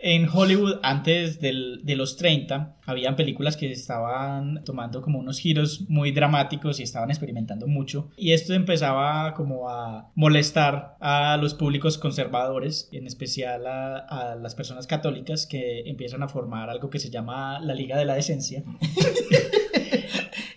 [0.04, 5.86] En Hollywood, antes del- de los 30, habían películas que estaban tomando como unos giros
[5.90, 8.10] muy dramáticos y estaban experimentando mucho.
[8.18, 14.56] Y esto empezaba como a molestar a los públicos conservadores, en especial a, a las
[14.56, 18.64] personas católicas que empiezan a formar algo que se llama la Liga de la Decencia.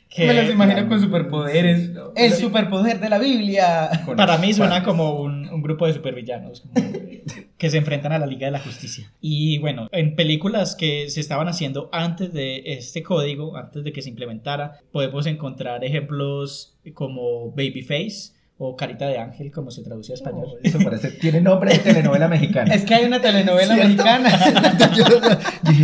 [0.09, 1.87] Que- Me los imagino con superpoderes.
[1.87, 2.13] Sí, no.
[2.15, 3.91] El superpoder de la Biblia.
[4.17, 6.75] Para mí suena como un, un grupo de supervillanos como
[7.65, 9.11] que se enfrentan a la Liga de la Justicia.
[9.23, 14.03] Y bueno, en películas que se estaban haciendo antes de este código, antes de que
[14.03, 20.15] se implementara, podemos encontrar ejemplos como Babyface o Carita de Ángel, como se traduce a
[20.15, 20.47] español.
[20.63, 22.73] Eso parece, tiene nombre de telenovela mexicana.
[22.75, 24.05] Es que hay una telenovela ¿Cierto?
[24.05, 24.91] mexicana.
[24.97, 25.05] yo,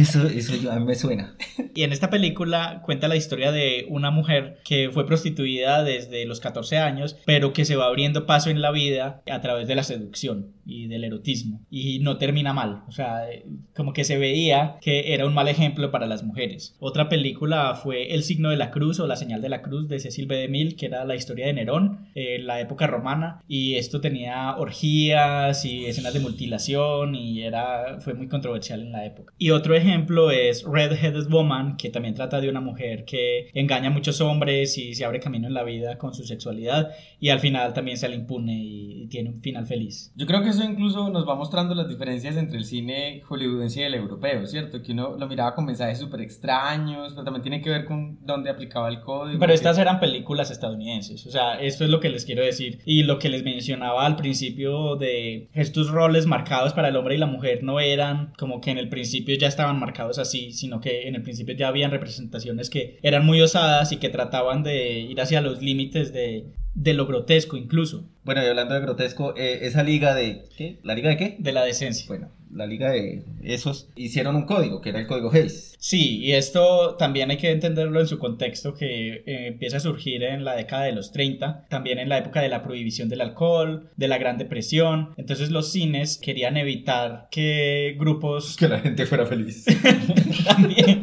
[0.01, 1.35] eso, eso ya me suena.
[1.75, 6.41] Y en esta película cuenta la historia de una mujer que fue prostituida desde los
[6.41, 9.83] 14 años, pero que se va abriendo paso en la vida a través de la
[9.83, 11.61] seducción y del erotismo.
[11.71, 12.85] Y no termina mal.
[12.87, 16.77] O sea, eh, como que se veía que era un mal ejemplo para las mujeres.
[16.79, 19.99] Otra película fue El signo de la cruz o La señal de la cruz de
[19.99, 20.37] Cecil B.
[20.37, 23.43] DeMille, que era la historia de Nerón en la época romana.
[23.49, 29.05] Y esto tenía orgías y escenas de mutilación y era, fue muy controversial en la
[29.07, 29.35] época.
[29.39, 33.89] Y otro ejemplo es Red Headed Woman, que también trata de una mujer que engaña
[33.89, 37.41] a muchos hombres y se abre camino en la vida con su sexualidad y al
[37.41, 40.13] final también sale impune y tiene un final feliz.
[40.17, 43.85] Yo creo que eso incluso nos va mostrando las diferencias entre el cine hollywoodense y
[43.85, 44.83] el europeo, ¿cierto?
[44.83, 48.51] Que uno lo miraba con mensajes súper extraños, pero también tiene que ver con dónde
[48.51, 49.39] aplicaba el código.
[49.39, 52.50] Pero estas eran películas estadounidenses, o sea, esto es lo que les quiero decir.
[52.85, 57.19] Y lo que les mencionaba al principio de estos roles marcados para el hombre y
[57.19, 61.09] la mujer no eran como que en el principio ya estaban marcados así, sino que
[61.09, 65.21] en el principio ya habían representaciones que eran muy osadas y que trataban de ir
[65.21, 69.83] hacia los límites de, de lo grotesco incluso, Bueno, y hablando de grotesco, eh, esa
[69.83, 70.45] liga de...
[70.57, 70.79] ¿Qué?
[70.83, 71.37] ¿La liga de qué?
[71.39, 72.07] de la decencia.
[72.09, 75.77] Bueno, la liga de esos hicieron un código, que era el código Hayes.
[75.79, 80.23] Sí, y esto también hay que entenderlo en su contexto que eh, empieza a surgir
[80.23, 83.91] en la década de los 30, también en la época de la prohibición del alcohol,
[83.97, 85.15] de la Gran Depresión.
[85.17, 89.65] Entonces los cines querían evitar que grupos Que la gente fuera feliz.
[90.45, 91.01] también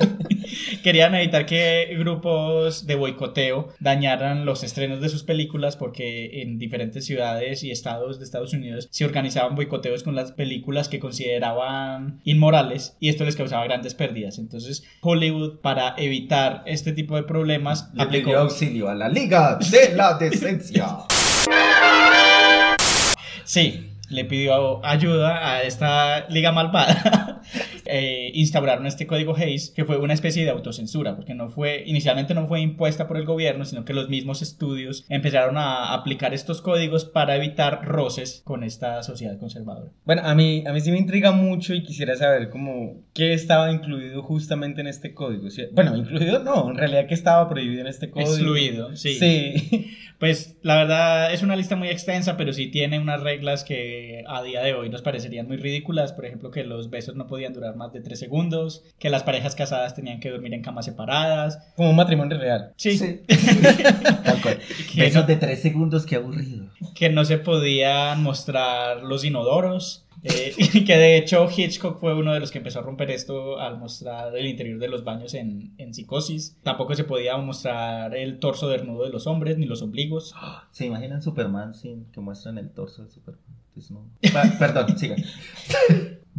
[0.84, 7.06] querían evitar que grupos de boicoteo dañaran los estrenos de sus películas porque en diferentes
[7.06, 12.98] ciudades y estados de Estados Unidos se organizaban boicoteos con las películas que consideraban inmorales
[13.00, 14.38] y esto les causaba grandes pérdidas.
[14.38, 19.58] Entonces Hollywood para evitar este tipo de problemas Le aplicó pidió auxilio a la liga
[19.72, 20.88] de la decencia.
[23.44, 27.27] Sí, le pidió ayuda a esta liga malvada
[27.90, 32.34] eh, instauraron este código Hayes, que fue una especie de autocensura, porque no fue, inicialmente
[32.34, 36.62] no fue impuesta por el gobierno, sino que los mismos estudios empezaron a aplicar estos
[36.62, 39.92] códigos para evitar roces con esta sociedad conservadora.
[40.06, 43.72] Bueno, a mí, a mí sí me intriga mucho y quisiera saber cómo qué estaba
[43.72, 45.48] incluido justamente en este código.
[45.72, 48.32] Bueno, incluido no, en realidad qué estaba prohibido en este código.
[48.32, 49.16] Excluido, sí.
[49.16, 49.92] Sí.
[50.20, 54.42] Pues la verdad es una lista muy extensa, pero sí tiene unas reglas que a
[54.42, 56.12] día de hoy nos parecerían muy ridículas.
[56.12, 59.56] Por ejemplo, que los besos no podían durar más de tres segundos, que las parejas
[59.56, 61.60] casadas tenían que dormir en camas separadas.
[61.76, 62.74] Como un matrimonio real.
[62.76, 62.98] Sí,
[64.24, 64.60] Tal cual.
[64.94, 66.66] Que Besos no- de tres segundos, qué aburrido.
[66.96, 70.04] que no se podían mostrar los inodoros.
[70.24, 73.60] eh, y que de hecho Hitchcock fue uno de los que empezó a romper esto
[73.60, 76.58] al mostrar el interior de los baños en, en psicosis.
[76.64, 80.34] Tampoco se podía mostrar el torso desnudo de los hombres ni los ombligos.
[80.72, 83.44] ¿Se imaginan Superman sin que muestran el torso de Superman?
[83.76, 84.06] desnudo?
[84.34, 85.24] Pa- perdón, sigan.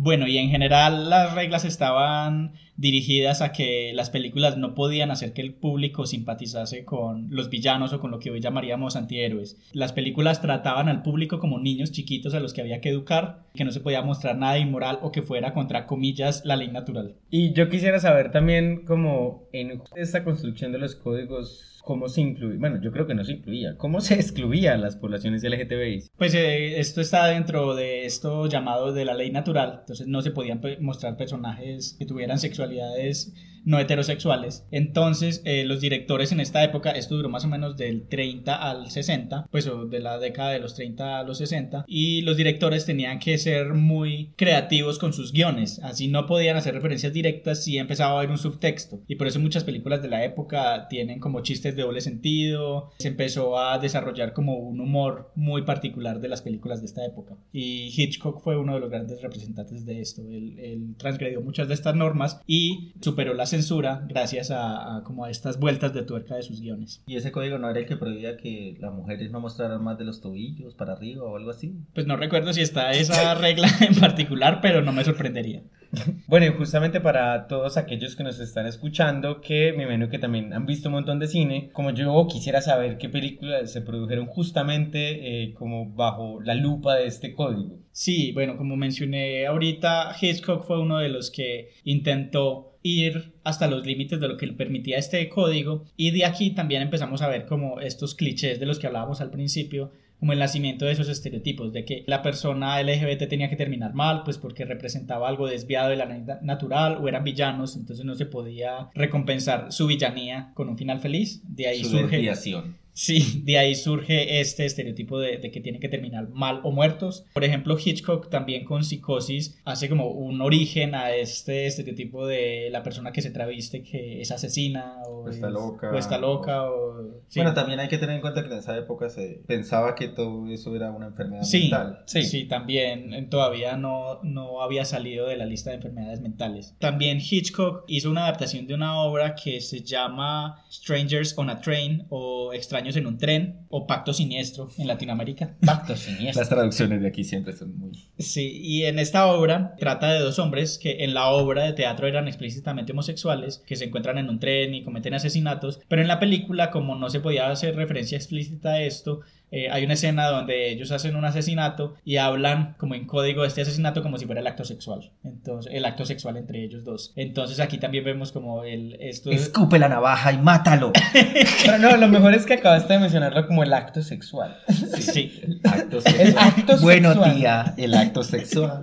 [0.01, 5.33] Bueno, y en general las reglas estaban dirigidas a que las películas no podían hacer
[5.33, 9.59] que el público simpatizase con los villanos o con lo que hoy llamaríamos antihéroes.
[9.73, 13.65] Las películas trataban al público como niños chiquitos a los que había que educar, que
[13.65, 17.17] no se podía mostrar nada inmoral o que fuera contra comillas la ley natural.
[17.29, 22.59] Y yo quisiera saber también cómo en esta construcción de los códigos, cómo se incluía,
[22.59, 26.11] bueno, yo creo que no se incluía, cómo se excluía a las poblaciones LGTBI.
[26.19, 30.31] Pues eh, esto está dentro de esto llamado de la ley natural, entonces no se
[30.31, 33.33] podían mostrar personajes que tuvieran sexualidades
[33.65, 34.65] no heterosexuales.
[34.71, 38.91] Entonces eh, los directores en esta época, esto duró más o menos del 30 al
[38.91, 43.19] 60, pues de la década de los 30 a los 60, y los directores tenían
[43.19, 48.13] que ser muy creativos con sus guiones, así no podían hacer referencias directas si empezaba
[48.13, 51.77] a haber un subtexto, y por eso muchas películas de la época tienen como chistes
[51.77, 56.81] de doble sentido, se empezó a desarrollar como un humor muy particular de las películas
[56.81, 57.37] de esta época.
[57.53, 60.23] Y Hitchcock fue uno de los grandes representantes de esto.
[60.23, 65.25] Él, él transgredió muchas de estas normas y superó la censura gracias a, a como
[65.25, 67.03] a estas vueltas de tuerca de sus guiones.
[67.07, 70.05] ¿Y ese código no era el que prohibía que las mujeres no mostraran más de
[70.05, 71.75] los tobillos para arriba o algo así?
[71.95, 75.63] Pues no recuerdo si está esa regla en particular, pero no me sorprendería.
[76.27, 80.53] Bueno, y justamente para todos aquellos que nos están escuchando, que me imagino que también
[80.53, 85.43] han visto un montón de cine, como yo quisiera saber qué películas se produjeron justamente
[85.45, 87.79] eh, como bajo la lupa de este código.
[87.93, 93.85] Sí, bueno, como mencioné ahorita, Hitchcock fue uno de los que intentó ir hasta los
[93.85, 97.47] límites de lo que le permitía este código y de aquí también empezamos a ver
[97.47, 101.73] como estos clichés de los que hablábamos al principio como el nacimiento de esos estereotipos,
[101.73, 105.97] de que la persona LGBT tenía que terminar mal, pues porque representaba algo desviado de
[105.97, 110.77] la na- natural o eran villanos, entonces no se podía recompensar su villanía con un
[110.77, 111.41] final feliz.
[111.45, 112.77] De ahí Su surge desviación.
[113.01, 117.25] Sí, de ahí surge este estereotipo de, de que tienen que terminar mal o muertos.
[117.33, 122.83] Por ejemplo, Hitchcock también con Psicosis hace como un origen a este estereotipo de la
[122.83, 125.91] persona que se traviste, que es asesina o, O está es- loca.
[125.93, 127.23] o está loca o...
[127.29, 127.39] sí.
[127.39, 130.49] Bueno, también hay que tener en cuenta que en esa época se pensaba que todo
[130.51, 132.01] eso era una enfermedad Sí, mental.
[132.07, 132.45] sí, Sí.
[132.47, 136.75] también eh, todavía no, no había salido de la lista de enfermedades mentales.
[136.81, 142.05] También Hitchcock hizo una adaptación de una obra que se llama Strangers on a Train
[142.09, 145.57] o Extraños en un tren o Pacto Siniestro en Latinoamérica.
[145.65, 146.41] Pacto siniestro.
[146.41, 147.93] Las traducciones de aquí siempre son muy...
[148.19, 152.07] Sí, y en esta obra trata de dos hombres que en la obra de teatro
[152.07, 156.19] eran explícitamente homosexuales, que se encuentran en un tren y cometen asesinatos, pero en la
[156.19, 159.21] película, como no se podía hacer referencia explícita a esto,
[159.51, 163.49] eh, hay una escena donde ellos hacen un asesinato y hablan como en código de
[163.49, 165.13] este asesinato como si fuera el acto sexual.
[165.25, 167.13] Entonces, el acto sexual entre ellos dos.
[167.17, 170.93] Entonces aquí también vemos como el esto es- Escupe la navaja y mátalo.
[171.65, 174.57] Pero no, lo mejor es que acabaste de mencionarlo como el acto sexual.
[174.99, 175.41] sí.
[175.65, 176.35] Acto El sexual.
[176.39, 177.37] acto Bueno, sexual.
[177.37, 178.83] tía, el acto sexual.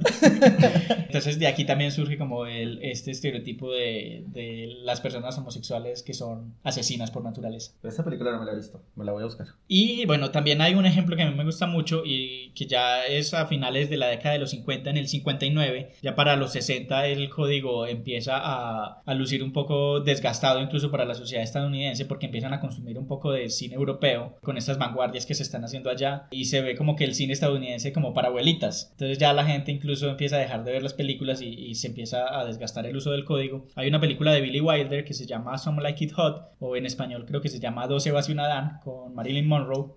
[1.07, 6.13] Entonces de aquí también surge como el, este estereotipo de, de las personas homosexuales que
[6.13, 7.71] son asesinas por naturaleza.
[7.83, 9.47] Esta película no me la he visto, me la voy a buscar.
[9.67, 13.05] Y bueno, también hay un ejemplo que a mí me gusta mucho y que ya
[13.05, 16.51] es a finales de la década de los 50, en el 59, ya para los
[16.53, 22.05] 60 el código empieza a, a lucir un poco desgastado incluso para la sociedad estadounidense
[22.05, 25.63] porque empiezan a consumir un poco de cine europeo con estas vanguardias que se están
[25.63, 28.89] haciendo allá y se ve como que el cine estadounidense como para abuelitas.
[28.91, 31.87] Entonces ya la gente incluso empieza a dejar de ver las películas y, y se
[31.87, 33.67] empieza a desgastar el uso del código.
[33.75, 36.85] Hay una película de Billy Wilder que se llama Some Like It Hot o en
[36.85, 39.87] español creo que se llama Dos Evas y un Adán con Marilyn Monroe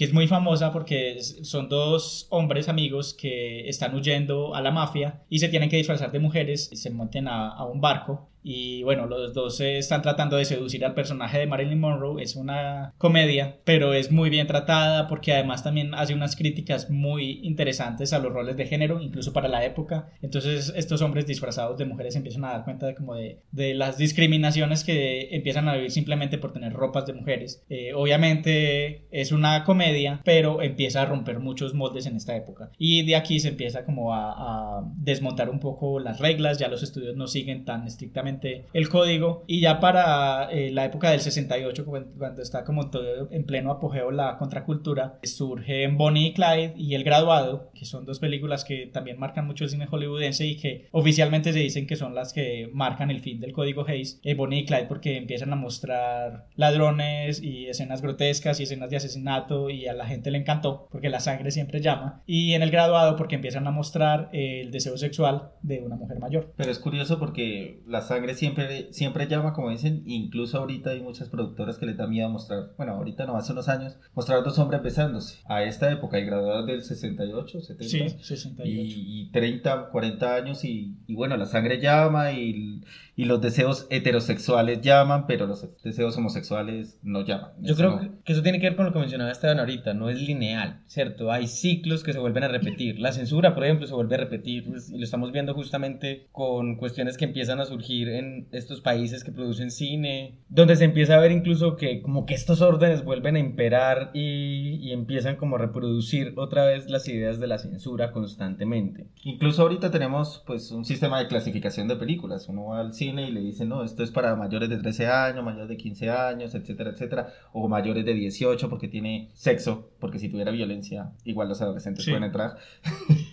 [0.00, 5.24] que es muy famosa porque son dos hombres amigos que están huyendo a la mafia
[5.28, 8.82] y se tienen que disfrazar de mujeres y se monten a, a un barco y
[8.82, 12.22] bueno, los dos están tratando de seducir al personaje de Marilyn Monroe.
[12.22, 17.40] Es una comedia, pero es muy bien tratada porque además también hace unas críticas muy
[17.42, 20.10] interesantes a los roles de género, incluso para la época.
[20.22, 23.98] Entonces estos hombres disfrazados de mujeres empiezan a dar cuenta de como de, de las
[23.98, 27.64] discriminaciones que empiezan a vivir simplemente por tener ropas de mujeres.
[27.68, 32.70] Eh, obviamente es una comedia, pero empieza a romper muchos moldes en esta época.
[32.78, 36.82] Y de aquí se empieza como a, a desmontar un poco las reglas, ya los
[36.82, 38.29] estudios no siguen tan estrictamente
[38.72, 39.44] el código.
[39.46, 44.10] Y ya para eh, la época del 68, cuando, está como todo en pleno apogeo
[44.10, 49.18] la contracultura, surgen Bonnie y Clyde y El Graduado, que son dos películas que también
[49.18, 53.10] marcan mucho el cine hollywoodense y que oficialmente se dicen que son las que marcan
[53.10, 54.20] el fin del código Hayes.
[54.22, 58.96] Eh, Bonnie y Clyde porque empiezan a mostrar ladrones y escenas grotescas y escenas de
[58.96, 62.22] asesinato y a la gente le encantó porque la sangre siempre llama.
[62.26, 66.52] Y en El Graduado porque empiezan a mostrar el deseo sexual de una mujer mayor.
[66.56, 71.28] Pero es curioso porque la sangre siempre, siempre llama, como dicen, incluso ahorita hay muchas
[71.28, 74.82] productoras que les da miedo mostrar, bueno, ahorita no, hace unos años, mostrar dos hombres
[74.82, 75.38] besándose.
[75.46, 78.62] A esta época, hay graduados del 68, 70, Sí, 68.
[78.64, 82.82] y, y 30, 40 años y, y bueno, la sangre llama y,
[83.20, 87.50] y los deseos heterosexuales llaman, pero los deseos homosexuales no llaman.
[87.60, 88.00] Yo Eso creo no.
[88.00, 90.80] que que eso tiene que ver con lo que mencionaba Esteban ahorita, no es lineal,
[90.86, 91.30] ¿cierto?
[91.30, 92.98] Hay ciclos que se vuelven a repetir.
[92.98, 96.76] La censura, por ejemplo, se vuelve a repetir pues, y lo estamos viendo justamente con
[96.76, 101.20] cuestiones que empiezan a surgir en estos países que producen cine, donde se empieza a
[101.20, 105.58] ver incluso que como que estos órdenes vuelven a imperar y, y empiezan como a
[105.58, 109.08] reproducir otra vez las ideas de la censura constantemente.
[109.24, 112.48] Incluso ahorita tenemos pues un sistema de clasificación de películas.
[112.48, 115.44] Uno va al cine y le dicen, no, esto es para mayores de 13 años,
[115.44, 117.32] mayores de 15 años, etcétera, etcétera.
[117.52, 122.10] O mayores de 18 porque tiene sexo, porque si tuviera violencia, igual los adolescentes Sí.
[122.10, 122.56] pueden entrar.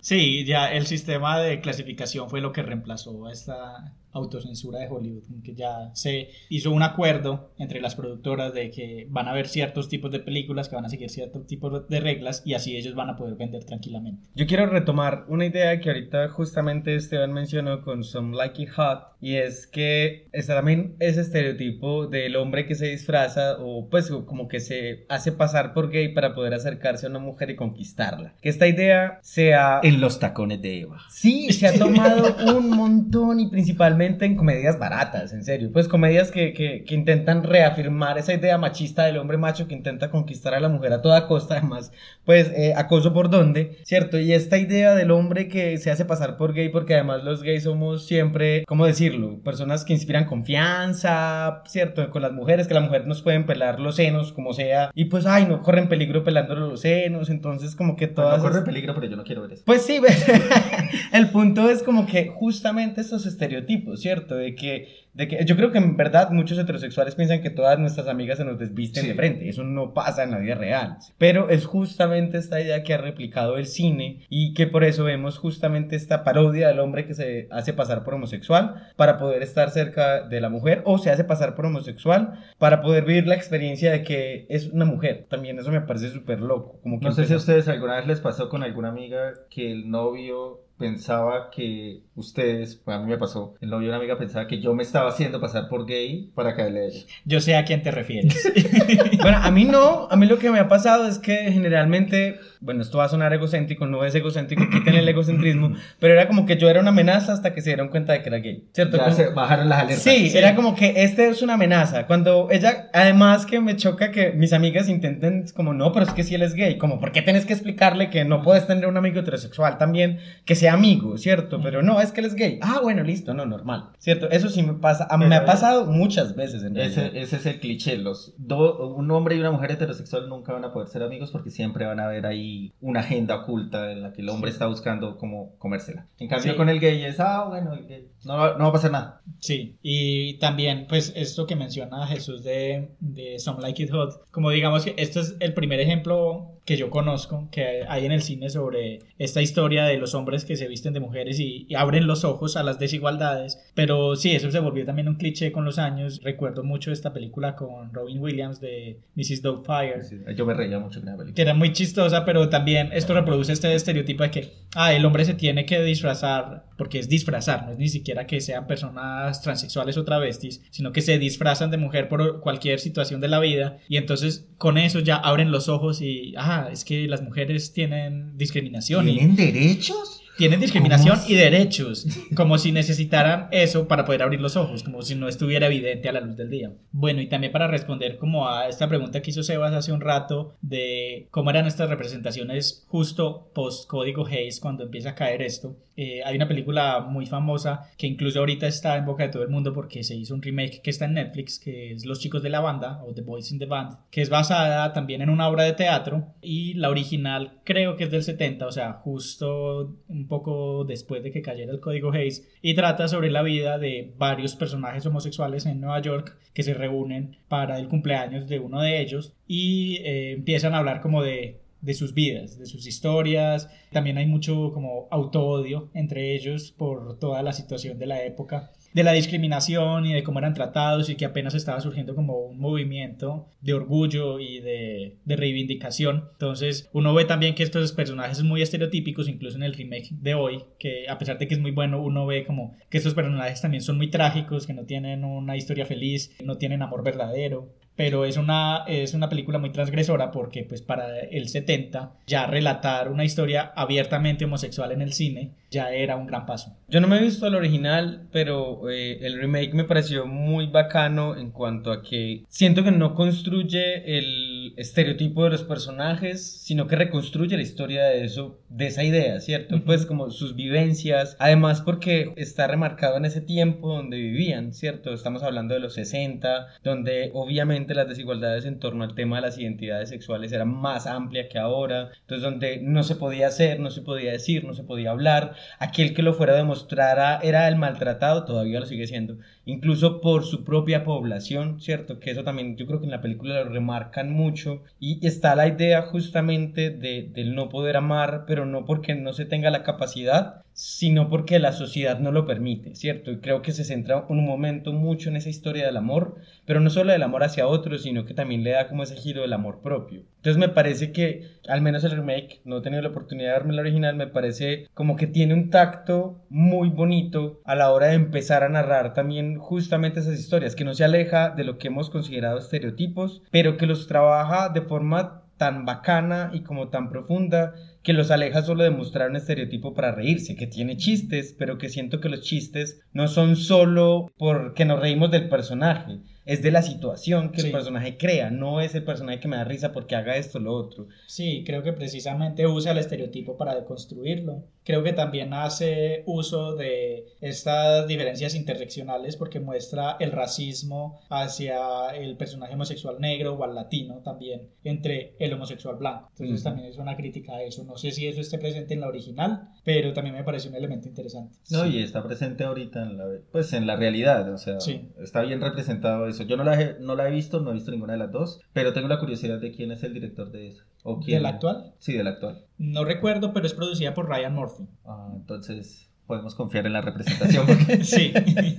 [0.00, 5.24] Sí, ya el sistema de clasificación fue lo que reemplazó a esta autocensura de Hollywood,
[5.24, 9.48] como que ya se hizo un acuerdo entre las productoras de que van a haber
[9.48, 12.94] ciertos tipos de películas que van a seguir ciertos tipos de reglas y así ellos
[12.94, 14.28] van a poder vender tranquilamente.
[14.34, 19.16] Yo quiero retomar una idea que ahorita justamente Esteban mencionó con Some Like It Hot
[19.20, 24.48] y es que está también ese estereotipo del hombre que se disfraza o pues como
[24.48, 28.34] que se hace pasar por gay para poder acercarse a una mujer y conquistarla.
[28.40, 29.80] Que esta idea sea...
[29.82, 31.00] En los tacones de Eva.
[31.10, 35.70] Sí, se ha tomado un montón y principalmente en comedias baratas, en serio.
[35.72, 40.10] Pues comedias que, que, que intentan reafirmar esa idea machista del hombre macho que intenta
[40.10, 41.92] conquistar a la mujer a toda costa, además,
[42.24, 44.18] pues eh, acoso por donde, ¿cierto?
[44.18, 47.64] Y esta idea del hombre que se hace pasar por gay, porque además los gays
[47.64, 49.40] somos siempre, ¿cómo decirlo?
[49.42, 52.08] Personas que inspiran confianza, ¿cierto?
[52.10, 55.26] Con las mujeres, que las mujeres nos pueden pelar los senos, como sea, y pues,
[55.26, 58.40] ay, no corren peligro pelándole los senos, entonces como que Pues No todas...
[58.40, 59.62] corre esas- peligro, pero yo no quiero ver eso.
[59.66, 60.00] pues sí,
[61.12, 64.36] el punto es como que justamente estos estereotipos, ¿cierto?
[64.36, 68.06] De que, de que yo creo que en verdad muchos heterosexuales piensan que todas nuestras
[68.08, 69.08] amigas se nos desvisten Sí.
[69.08, 69.48] de frente.
[69.48, 70.96] Eso no pasa en la vida real.
[71.18, 75.38] Pero es justamente esta idea que ha replicado el cine y que por eso vemos
[75.38, 80.22] justamente esta parodia del hombre que se hace pasar por homosexual para poder estar cerca
[80.28, 84.02] de la mujer o se hace pasar por homosexual para poder vivir la experiencia de
[84.02, 85.26] que es una mujer.
[85.28, 86.78] También eso me parece súper loco.
[86.82, 89.72] Como que No sé si a ustedes alguna vez les pasó con alguna amiga que
[89.72, 94.18] el novio pensaba que ustedes, pues a mí me pasó, el novio de una amiga
[94.18, 97.00] pensaba que yo me estaba haciendo pasar por gay para caerle a ella.
[97.24, 98.34] Yo sé a quién te refieres.
[99.20, 102.82] Bueno, a mí no, a mí lo que me ha pasado es que generalmente, bueno,
[102.82, 106.56] esto va a sonar egocéntrico, no es egocéntrico, quiten el egocentrismo, pero era como que
[106.56, 108.96] yo era una amenaza hasta que se dieron cuenta de que era gay, ¿cierto?
[108.96, 110.02] Ya Como- se bajaron las alertas.
[110.02, 112.06] Sí, era como que este es una amenaza.
[112.06, 116.22] Cuando ella, además que me choca que mis amigas intenten, como no, pero es que
[116.24, 118.96] si él es gay, como, ¿por qué tienes que explicarle que no puedes tener un
[118.96, 121.60] amigo heterosexual también, que sea amigo, ¿cierto?
[121.62, 122.58] Pero no, es que él es gay.
[122.62, 124.30] Ah, bueno, listo, no, normal, ¿cierto?
[124.30, 126.76] Eso sí me pasa, a- me Pero ha pasado muchas veces en.
[126.76, 127.96] Ese, ese es el cliché.
[127.98, 131.50] Los do- un hombre y una mujer heterosexual nunca van a poder ser amigos porque
[131.50, 135.16] siempre van a haber ahí una agenda oculta en la que el hombre está buscando
[135.18, 136.06] cómo comérsela.
[136.18, 136.56] En cambio, Sí.
[136.56, 138.08] con el gay es, ah, bueno, el gay.
[138.24, 139.20] No, no va a pasar nada.
[139.38, 144.50] Sí, y también, pues, esto que menciona Jesús de, de Some Like It Hot, como
[144.50, 148.50] digamos que este es el primer ejemplo que yo conozco que hay en el cine
[148.50, 152.24] sobre esta historia de los hombres que se visten de mujeres y, y abren los
[152.24, 153.58] ojos a las desigualdades.
[153.74, 156.20] Pero sí, eso se volvió también un cliché con los años.
[156.22, 159.40] Recuerdo mucho esta película con Robin Williams de Mrs.
[159.40, 160.02] Doubtfire.
[160.36, 161.34] Yo me reía mucho con la película.
[161.34, 165.24] que era muy chistosa, pero también esto reproduce este estereotipo de que ah, el hombre
[165.24, 169.96] se tiene que disfrazar, porque es disfrazar, no es ni siquiera que sean personas transexuales
[169.96, 173.96] o travestis, sino que se disfrazan de mujer por cualquier situación de la vida y
[173.96, 176.34] entonces con eso ya abren los ojos y,
[176.66, 180.22] es que las mujeres tienen discriminación ¿Tienen derechos?
[180.38, 185.16] Tienen discriminación y derechos, como si necesitaran eso para poder abrir los ojos, como si
[185.16, 186.72] no estuviera evidente a la luz del día.
[186.92, 190.56] Bueno, y también para responder como a esta pregunta que hizo Sebas hace un rato
[190.62, 195.76] de cómo eran estas representaciones justo post código Hayes cuando empieza a caer esto.
[196.00, 199.48] Eh, hay una película muy famosa que incluso ahorita está en boca de todo el
[199.48, 202.50] mundo porque se hizo un remake que está en Netflix, que es Los chicos de
[202.50, 205.64] la banda o The Boys in the Band, que es basada también en una obra
[205.64, 210.84] de teatro y la original creo que es del 70, o sea, justo un poco
[210.84, 215.04] después de que cayera el código Hayes y trata sobre la vida de varios personajes
[215.06, 219.96] homosexuales en Nueva York que se reúnen para el cumpleaños de uno de ellos y
[220.04, 223.68] eh, empiezan a hablar como de de sus vidas, de sus historias.
[223.92, 229.04] También hay mucho como autoodio entre ellos por toda la situación de la época, de
[229.04, 233.48] la discriminación y de cómo eran tratados y que apenas estaba surgiendo como un movimiento
[233.60, 236.30] de orgullo y de, reivindicación.
[236.32, 240.34] Entonces uno ve también que estos personajes son muy estereotípicos, incluso en el remake de
[240.34, 243.60] hoy, que a pesar de que es muy bueno, uno ve como que estos personajes
[243.60, 248.24] también son muy trágicos, que no tienen una historia feliz, no tienen amor verdadero pero
[248.24, 253.24] es una, es una película muy transgresora porque pues para el 70 ya relatar una
[253.24, 256.74] historia abiertamente homosexual en el cine ya era un gran paso.
[256.88, 261.36] Yo no me he visto el original, pero eh, el remake me pareció muy bacano
[261.36, 266.96] en cuanto a que siento que no construye el estereotipo de los personajes, sino que
[266.96, 269.82] reconstruye la historia de eso, de esa idea, ¿cierto?
[269.84, 275.12] Pues como sus vivencias, además porque está remarcado en ese tiempo donde vivían, ¿cierto?
[275.12, 279.58] Estamos hablando de los 60, donde obviamente las desigualdades en torno al tema de las
[279.58, 284.02] identidades sexuales eran más amplia que ahora, entonces donde no se podía hacer, no se
[284.02, 287.08] podía decir, no se podía hablar, aquel que lo fuera a demostrar
[287.42, 292.18] era el maltratado, todavía lo sigue siendo, incluso por su propia población, ¿cierto?
[292.20, 294.82] Que eso también yo creo que en la película lo remarcan mucho.
[294.98, 299.44] Y está la idea justamente de, del no poder amar, pero no porque no se
[299.44, 303.32] tenga la capacidad, sino porque la sociedad no lo permite, ¿cierto?
[303.32, 306.88] Y creo que se centra un momento mucho en esa historia del amor, pero no
[306.88, 309.80] solo del amor hacia otros, sino que también le da como ese giro del amor
[309.80, 310.22] propio.
[310.36, 313.72] Entonces me parece que, al menos el remake, no he tenido la oportunidad de verme
[313.72, 318.14] el original, me parece como que tiene un tacto muy bonito a la hora de
[318.14, 322.08] empezar a narrar también justamente esas historias, que no se aleja de lo que hemos
[322.08, 327.74] considerado estereotipos, pero que los trabaja de forma tan bacana y como tan profunda
[328.08, 331.90] que los aleja solo de mostrar un estereotipo para reírse, que tiene chistes, pero que
[331.90, 336.80] siento que los chistes no son solo porque nos reímos del personaje, es de la
[336.80, 340.38] situación que el personaje crea, no es el personaje que me da risa porque haga
[340.38, 341.06] esto o lo otro.
[341.26, 344.64] Sí, creo que precisamente usa el estereotipo para deconstruirlo.
[344.82, 352.38] Creo que también hace uso de estas diferencias interseccionales porque muestra el racismo hacia el
[352.38, 356.30] personaje homosexual negro o al latino también entre el homosexual blanco.
[356.38, 357.84] Entonces también es una crítica a eso.
[357.84, 361.08] No sé si eso esté presente en la original, pero también me parece un elemento
[361.08, 361.56] interesante.
[361.70, 364.76] No, y está presente ahorita en la, pues en la realidad, o sea,
[365.18, 367.90] está bien representado eso yo no la, he, no la he visto, no he visto
[367.90, 370.84] ninguna de las dos, pero tengo la curiosidad de quién es el director de eso.
[371.04, 371.38] ¿O quién...
[371.38, 371.94] ¿Del actual?
[372.00, 372.66] Sí, del actual.
[372.76, 374.84] No recuerdo, pero es producida por Ryan Murphy.
[375.06, 377.66] Ah, entonces podemos confiar en la representación.
[378.02, 378.34] sí.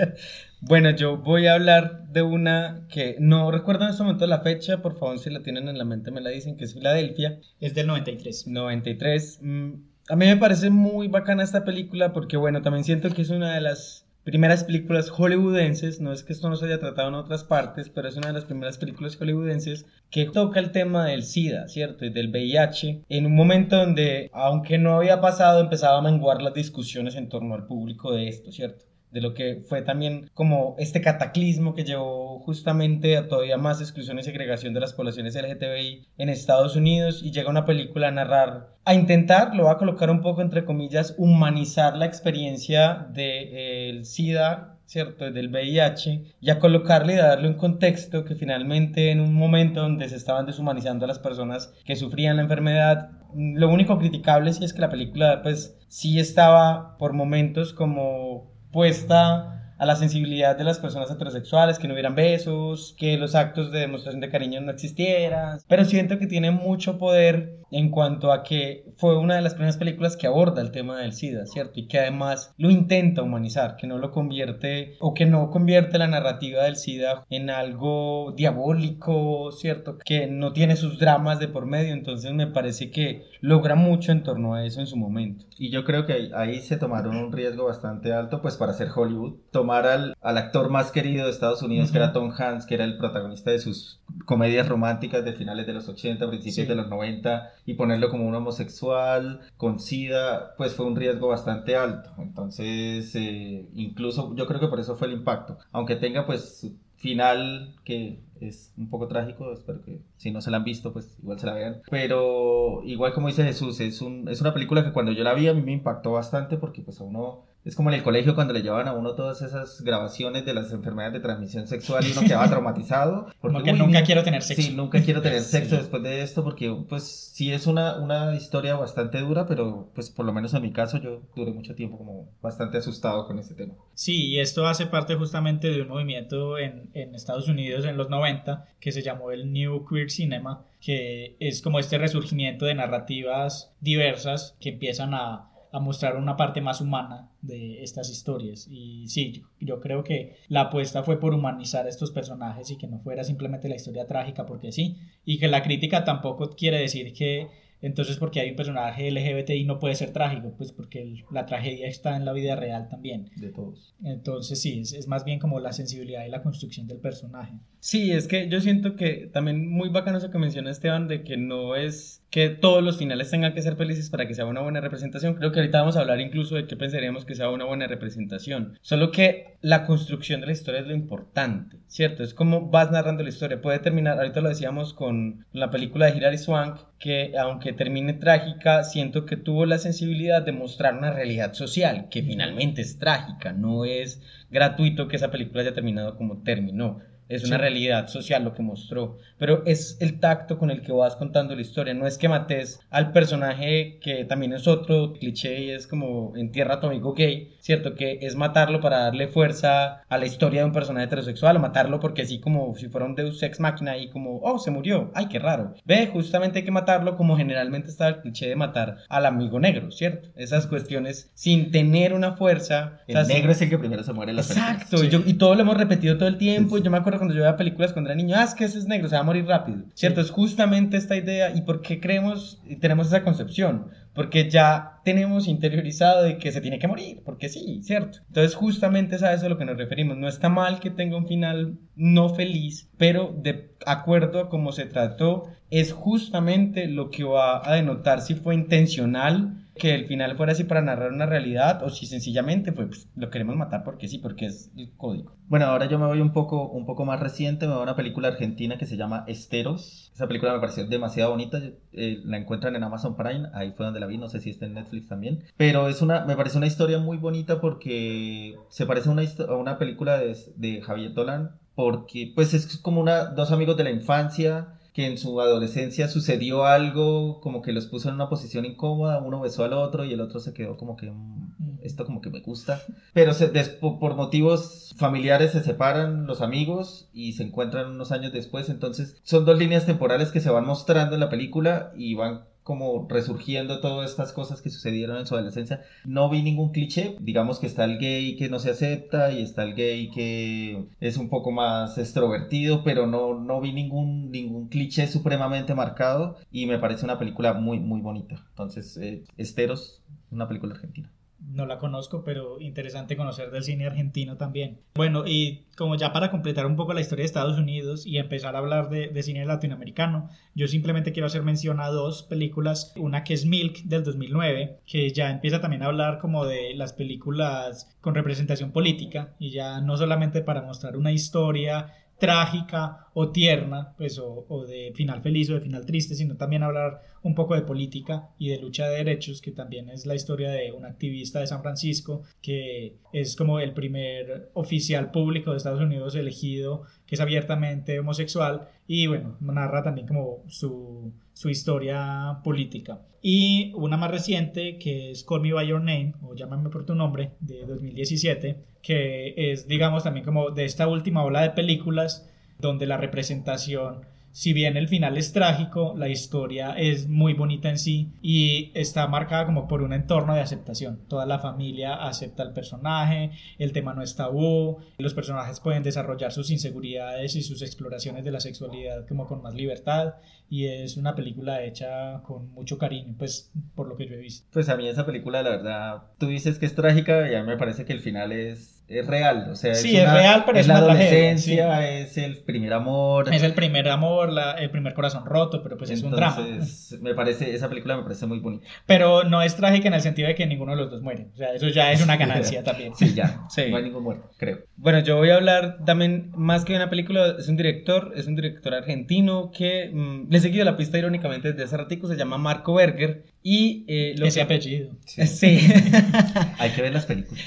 [0.61, 4.83] bueno, yo voy a hablar de una que no recuerdo en este momento la fecha,
[4.83, 7.39] por favor, si la tienen en la mente me la dicen, que es Filadelfia.
[7.59, 8.45] Es del 93.
[8.45, 9.39] 93.
[9.41, 9.73] Mm,
[10.09, 13.53] a mí me parece muy bacana esta película porque, bueno, también siento que es una
[13.53, 17.43] de las primeras películas hollywoodenses, no es que esto no se haya tratado en otras
[17.43, 21.67] partes, pero es una de las primeras películas hollywoodenses que toca el tema del SIDA,
[21.67, 22.05] ¿cierto?
[22.05, 26.53] Y del VIH, en un momento donde, aunque no había pasado, empezaba a menguar las
[26.53, 28.85] discusiones en torno al público de esto, ¿cierto?
[29.11, 34.19] De lo que fue también como este cataclismo que llevó justamente a todavía más exclusión
[34.19, 38.75] y segregación de las poblaciones LGTBI en Estados Unidos y llega una película a narrar,
[38.85, 44.75] a intentar, lo va a colocar un poco entre comillas, humanizar la experiencia del SIDA
[44.89, 45.29] ¿cierto?
[45.29, 50.09] Del VIH, y a colocarle y darle un contexto que finalmente en un momento donde
[50.09, 54.73] se estaban deshumanizando a las personas que sufrían la enfermedad, lo único criticable sí es
[54.73, 60.79] que la película pues sí estaba por momentos como puesta a la sensibilidad de las
[60.79, 65.59] personas heterosexuales, que no hubieran besos, que los actos de demostración de cariño no existieran,
[65.67, 69.77] pero siento que tiene mucho poder en cuanto a que fue una de las primeras
[69.77, 71.79] películas que aborda el tema del SIDA, ¿cierto?
[71.79, 76.07] Y que además lo intenta humanizar, que no lo convierte o que no convierte la
[76.07, 79.97] narrativa del SIDA en algo diabólico, ¿cierto?
[80.03, 84.23] Que no tiene sus dramas de por medio, entonces me parece que logra mucho en
[84.23, 85.45] torno a eso en su momento.
[85.57, 89.35] Y yo creo que ahí se tomaron un riesgo bastante alto, pues para hacer Hollywood,
[89.51, 92.83] tomar al, al actor más querido de Estados Unidos, que era Tom Hanks, que era
[92.85, 96.65] el protagonista de sus comedias románticas de finales de los 80, principios Sí.
[96.65, 101.75] de los 90 y ponerlo como un homosexual con SIDA, pues fue un riesgo bastante
[101.75, 102.09] alto.
[102.17, 105.57] Entonces, eh, incluso yo creo que por eso fue el impacto.
[105.71, 110.51] Aunque tenga pues su final que es un poco trágico, espero que si no se
[110.51, 111.81] la han visto, pues igual se la vean.
[111.89, 115.47] Pero igual como dice Jesús, es, un, es una película que cuando yo la vi
[115.47, 117.45] a mí me impactó bastante porque pues a uno...
[117.65, 120.71] Es como en el colegio cuando le llevaban a uno todas esas grabaciones de las
[120.71, 123.27] enfermedades de transmisión sexual y uno quedaba traumatizado.
[123.41, 124.61] Como que uy, nunca quiero tener sexo.
[124.61, 125.51] Sí, nunca quiero tener Sí.
[125.51, 127.03] sexo después de esto porque pues
[127.33, 130.97] sí es una, una historia bastante dura, pero pues por lo menos en mi caso
[130.99, 133.73] yo duré mucho tiempo como bastante asustado con ese tema.
[133.93, 138.09] Sí, y esto hace parte justamente de un movimiento en, en Estados Unidos en los
[138.09, 143.73] 90 que se llamó el New Queer Cinema, que es como este resurgimiento de narrativas
[143.81, 148.67] diversas que empiezan a, a mostrar una parte más humana de estas historias.
[148.69, 152.99] Y sí, yo, creo que la apuesta fue por humanizar estos personajes y que no
[152.99, 157.47] fuera simplemente la historia trágica porque sí, y que la crítica tampoco quiere decir que
[157.81, 161.87] entonces porque hay un personaje LGBTI no puede ser trágico, pues porque el- la tragedia
[161.87, 163.29] está en la vida real también.
[163.35, 163.95] De todos.
[164.03, 167.53] Entonces sí, es, es más bien como la sensibilidad y la construcción del personaje.
[167.81, 171.37] Sí, es que yo siento que también muy bacano eso que menciona Esteban de que
[171.37, 174.81] no es que todos los finales tengan que ser felices para que sea una buena
[174.81, 175.33] representación.
[175.35, 178.77] Creo que ahorita vamos a hablar incluso de qué pensaríamos que sea una buena representación.
[178.81, 182.21] Solo que la construcción de la historia es lo importante, ¿cierto?
[182.23, 183.61] Es como vas narrando la historia.
[183.61, 188.83] Puede terminar, ahorita lo decíamos con la película de Hilary Swank, que aunque termine trágica,
[188.83, 193.85] siento que tuvo la sensibilidad de mostrar una realidad social, que finalmente es trágica, no
[193.85, 196.99] es gratuito que esa película haya terminado como terminó.
[197.27, 197.61] Es una Sí.
[197.61, 199.17] realidad social lo que mostró.
[199.39, 201.93] Pero es el tacto con el que vas contando la historia.
[201.93, 206.75] No es que mates al personaje que también es otro cliché y es como entierra
[206.75, 207.95] a tu amigo gay, ¿cierto?
[207.95, 211.99] Que es matarlo para darle fuerza a la historia de un personaje heterosexual o matarlo
[211.99, 215.11] porque así como si fuera un Deus Ex Máquina y como, oh, se murió.
[215.15, 215.73] Ay, qué raro.
[215.85, 219.91] Ve, justamente hay que matarlo como generalmente está el cliché de matar al amigo negro,
[219.91, 220.29] ¿cierto?
[220.35, 222.99] Esas cuestiones sin tener una fuerza.
[223.07, 225.09] El o sea, sin- negro es el que primero se muere en las Exacto, y,
[225.09, 226.77] yo- y todo lo hemos repetido todo el tiempo.
[226.77, 226.83] Sí.
[226.83, 228.85] Yo me acuerdo cuando yo veía películas cuando era niño, ah, es que ese es
[228.87, 229.83] negro, se va a morir rápido.
[229.93, 230.21] ¿Cierto?
[230.21, 231.55] Es justamente esta idea.
[231.55, 233.87] ¿Y por qué creemos y tenemos esa concepción?
[234.13, 238.19] Porque ya tenemos interiorizado de que se tiene que morir, porque sí, ¿cierto?
[238.27, 240.17] Entonces, justamente es a eso a lo que nos referimos.
[240.17, 244.85] No está mal que tenga un final no feliz, pero de acuerdo a cómo se
[244.85, 250.51] trató, es justamente lo que va a denotar si fue intencional que el final fuera
[250.51, 254.19] así para narrar una realidad o si sencillamente fue, pues, lo queremos matar porque sí,
[254.19, 255.35] porque es el código.
[255.47, 257.95] Bueno, ahora yo me voy un poco, un poco más reciente, me voy a una
[257.95, 260.11] película argentina que se llama Esteros.
[260.13, 261.59] Esa película me pareció demasiado bonita,
[261.93, 264.67] eh, la encuentran en Amazon Prime, ahí fue donde la vi, no sé si está
[264.67, 265.43] en Netflix también.
[265.57, 269.55] Pero es una, me parece una historia muy bonita porque se parece a una, a
[269.55, 273.91] una película de, de Javier Dolan, porque pues es como una, dos amigos de la
[273.91, 279.19] infancia que en su adolescencia sucedió algo como que los puso en una posición incómoda,
[279.21, 282.29] uno besó al otro y el otro se quedó como que "Mm, esto como que
[282.29, 282.81] me gusta,
[283.13, 288.11] pero se, des- por por motivos familiares se separan los amigos y se encuentran unos
[288.11, 292.15] años después, entonces son dos líneas temporales que se van mostrando en la película y
[292.15, 295.81] van como resurgiendo todas estas cosas que sucedieron en su adolescencia.
[296.05, 299.63] No vi ningún cliché, digamos que está el gay que no se acepta y está
[299.63, 305.07] el gay que es un poco más extrovertido, pero no, no vi ningún, ningún cliché
[305.07, 308.45] supremamente marcado y me parece una película muy, muy bonita.
[308.51, 311.11] Entonces, eh, Esteros, una película argentina.
[311.39, 314.81] No la conozco, pero interesante conocer del cine argentino también.
[314.95, 318.55] Bueno, y como ya para completar un poco la historia de Estados Unidos y empezar
[318.55, 322.93] a hablar de, de cine latinoamericano, yo simplemente quiero hacer mención a dos películas.
[322.97, 326.93] Una que es Milk del 2009, que ya empieza también a hablar como de las
[326.93, 333.93] películas con representación política y ya no solamente para mostrar una historia trágica o tierna,
[333.97, 337.55] pues o, o de final feliz o de final triste, sino también hablar un poco
[337.55, 341.39] de política y de lucha de derechos, que también es la historia de un activista
[341.39, 347.15] de San Francisco, que es como el primer oficial público de Estados Unidos elegido, que
[347.15, 352.99] es abiertamente homosexual, y bueno, narra también como su, su historia política.
[353.21, 356.95] Y una más reciente, que es Call Me By Your Name, o Llámame por tu
[356.95, 362.29] nombre, de 2017, que es, digamos, también como de esta última ola de películas
[362.59, 364.01] donde la representación,
[364.31, 369.07] si bien el final es trágico, la historia es muy bonita en sí y está
[369.07, 370.99] marcada como por un entorno de aceptación.
[371.07, 376.31] Toda la familia acepta al personaje, el tema no es tabú, los personajes pueden desarrollar
[376.31, 380.15] sus inseguridades y sus exploraciones de la sexualidad como con más libertad
[380.49, 384.47] y es una película hecha con mucho cariño, pues por lo que yo he visto.
[384.51, 387.47] Pues a mí esa película, la verdad, tú dices que es trágica y a mí
[387.47, 390.67] me parece que el final es es real, o sea, Sí, es real, pero es
[390.67, 393.33] la una tragedia, adolescencia, es el primer amor.
[393.33, 396.37] Es el primer amor, la- el primer corazón roto, pero pues es un drama.
[396.39, 398.65] Entonces, me parece, esa película me parece muy bonita.
[398.85, 401.27] Pero no es trágica en el sentido de que ninguno de los dos muere.
[401.33, 402.95] O sea, eso ya es una ganancia también.
[402.95, 403.63] Sí, ya, Sí.
[403.69, 404.59] no hay ningún muerto, creo.
[404.75, 408.27] Bueno, yo voy a hablar también, más que de una película, es un director, es
[408.27, 412.15] un director argentino que mm, le he seguido la pista irónicamente desde hace ratico, se
[412.15, 414.91] llama Marco Berger y eh, lo Ese que- apellido.
[415.05, 415.27] Sí.
[415.27, 415.59] Sí.
[416.57, 417.43] Hay que ver las películas.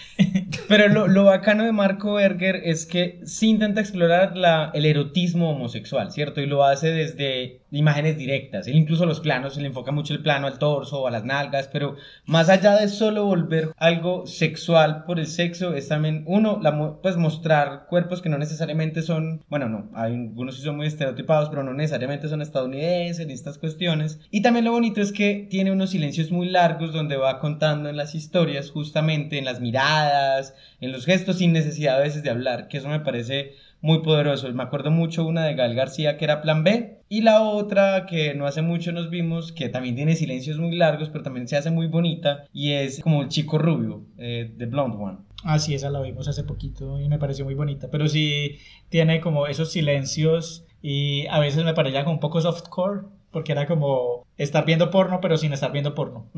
[0.69, 5.51] Pero lo, lo bacano de Marco Berger es que sí intenta explorar la, el erotismo
[5.51, 6.41] homosexual, ¿cierto?
[6.41, 8.67] Y lo hace desde imágenes directas.
[8.67, 11.25] Él incluso los planos, se le enfoca mucho el plano al torso o a las
[11.25, 11.97] nalgas, pero
[12.27, 17.17] más allá de solo volver algo sexual por el sexo, es también, uno, la, pues
[17.17, 21.63] mostrar cuerpos que no necesariamente son, bueno, no, hay algunos sí son muy estereotipados, pero
[21.63, 24.21] no necesariamente son estadounidenses ni estas cuestiones.
[24.31, 27.97] Y también lo bonito es que tiene unos silencios muy largos donde va contando en
[27.97, 32.69] las historias, justamente en las miradas, en los gestos, sin necesidad a veces de hablar,
[32.69, 34.51] que eso me parece muy poderoso.
[34.53, 38.33] Me acuerdo mucho una de Gal García que era Plan B y la otra que
[38.33, 41.71] no hace mucho nos vimos que también tiene silencios muy largos pero también se hace
[41.71, 45.19] muy bonita y es como el chico rubio, eh, The Blonde One.
[45.45, 47.91] Ah, sí, esa la vimos hace poquito y me pareció muy bonita.
[47.91, 48.57] Pero sí
[48.89, 53.67] tiene como esos silencios y a veces me parecía como un poco softcore, porque era
[53.67, 56.31] como estar viendo porno, pero sin estar viendo porno.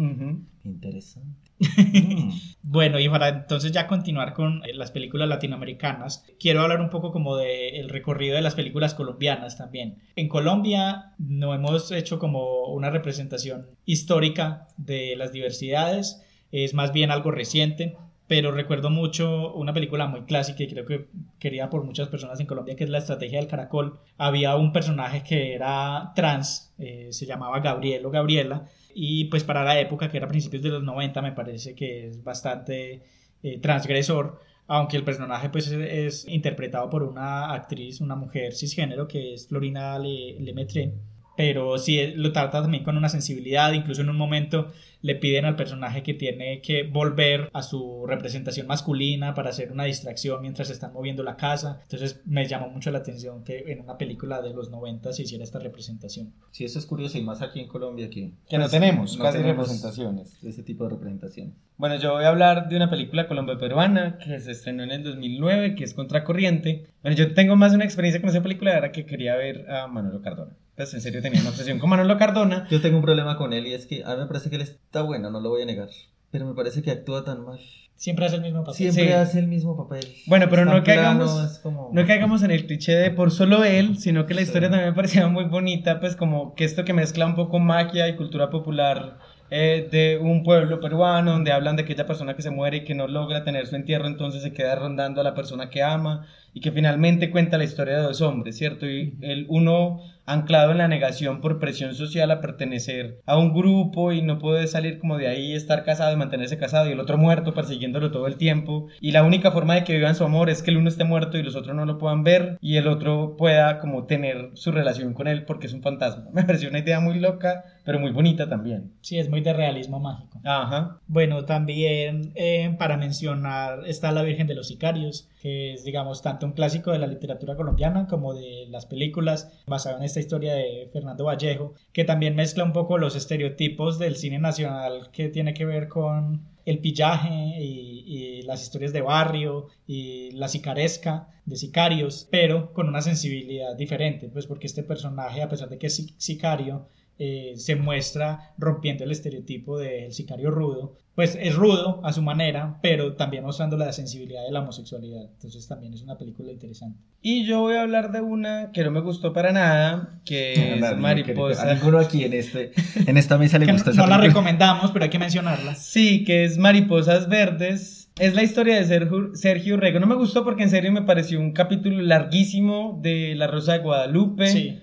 [0.65, 1.51] Interesante.
[1.95, 2.31] Mm.
[2.63, 7.13] Bueno, y para entonces ya continuar con eh, las películas latinoamericanas, quiero hablar un poco
[7.13, 9.99] como del recorrido de las películas colombianas también.
[10.17, 17.11] En Colombia no hemos hecho como una representación histórica de las diversidades, es más bien
[17.11, 17.97] algo reciente.
[18.27, 21.09] Pero recuerdo mucho una película muy clásica y creo que
[21.39, 23.99] querida por muchas personas en Colombia, que es La Estrategia del Caracol.
[24.17, 29.65] Había un personaje que era trans, eh, se llamaba Gabriel o Gabriela, y pues para
[29.65, 33.03] la época, que era principios de los 90, me parece que es bastante
[33.43, 39.35] eh, transgresor, aunque el personaje pues es, interpretado por una actriz, una mujer cisgénero, que
[39.35, 40.95] es Florina Le, Lemaitre,
[41.37, 44.71] pero sí eh, lo trata también con una sensibilidad, incluso en un momento
[45.05, 49.85] le piden al personaje que tiene que volver a su representación masculina para hacer una
[49.85, 51.81] distracción mientras están moviendo la casa.
[51.83, 55.45] Entonces me llamó mucho la atención que en una película de los 90 se hiciera
[55.45, 56.33] esta representación.
[56.53, 59.25] Sí, eso es curioso y más aquí en Colombia que, Que no pues, tenemos no
[59.25, 60.43] casi tenemos representaciones.
[60.43, 61.55] ese tipo de representación.
[61.77, 65.75] Bueno, yo voy a hablar de una película colombo-peruana que se estrenó en el 2009,
[65.75, 66.87] que es Contracorriente.
[67.03, 70.23] Bueno, yo tengo más una experiencia con esa película, era que quería ver a Manolo
[70.23, 70.57] Cardona.
[70.77, 72.67] Pues en serio tenía una obsesión con Manolo Cardona.
[72.71, 74.63] Yo tengo un problema con él y es que a mí me parece que él
[74.63, 75.89] está bueno, no lo voy a negar.
[76.31, 77.61] Pero me parece que actúa tan mal.
[77.97, 78.75] Siempre hace el mismo papel.
[78.75, 79.13] Siempre Sí.
[79.13, 80.05] hace el mismo papel.
[80.27, 84.27] Bueno, pero no caigamos- como- No caigamos en el cliché de por solo él, sino
[84.27, 84.47] que la Sí.
[84.49, 88.09] historia también me parecía muy bonita, pues como que esto que mezcla un poco magia
[88.09, 89.19] y cultura popular
[89.51, 92.95] eh, de un pueblo peruano, donde hablan de aquella persona que se muere y que
[92.97, 96.61] no logra tener su entierro, entonces se queda rondando a la persona que ama y
[96.61, 98.89] que finalmente cuenta la historia de dos hombres, ¿cierto?
[98.89, 104.13] Y el uno anclado en la negación por presión social a pertenecer a un grupo
[104.13, 107.19] y no puede salir como de ahí, estar casado y mantenerse casado, y el otro
[107.19, 108.89] muerto persiguiéndolo todo el tiempo.
[109.01, 111.39] Y la única forma de que vivan su amor es que el uno esté muerto
[111.39, 115.15] y los otros no lo puedan ver y el otro pueda como tener su relación
[115.15, 116.25] con él porque es un fantasma.
[116.33, 118.93] Me pareció una idea muy loca, pero muy bonita también.
[119.01, 120.41] Sí, es muy de realismo mágico.
[120.45, 120.99] Ajá.
[121.07, 126.47] Bueno, también eh, para mencionar está La Virgen de los Sicarios, que es, digamos, tanto
[126.47, 130.89] un clásico de la literatura colombiana como de las películas, basado en esta historia de
[130.93, 135.67] Fernando Vallejo, que también mezcla un poco los estereotipos del cine nacional que tiene que
[135.67, 142.27] ver con el pillaje y, y las historias de barrio y la sicaresca de sicarios,
[142.31, 146.15] pero con una sensibilidad diferente, pues porque este personaje, a pesar de que es sic-
[146.17, 146.89] sicario,
[147.19, 150.97] eh, se muestra rompiendo el estereotipo del sicario rudo.
[151.15, 155.23] Pues es rudo a su manera, pero también mostrando la sensibilidad de la homosexualidad.
[155.33, 156.99] Entonces también es una película interesante.
[157.23, 160.81] Y yo voy a hablar de una que no me gustó para nada, que es
[160.81, 161.71] nadie, Mariposa.
[161.71, 162.73] A ninguno aquí en, este,
[163.07, 165.77] en esta mesa le gusta no, esa no la recomendamos, pero hay que mencionarla.
[165.77, 168.11] Sí, que es Mariposas Verdes.
[168.19, 170.01] Es la historia de Sergio, Sergio Rego.
[170.01, 173.79] No me gustó porque en serio me pareció un capítulo larguísimo de La Rosa de
[173.79, 174.49] Guadalupe.
[174.49, 174.81] Sí.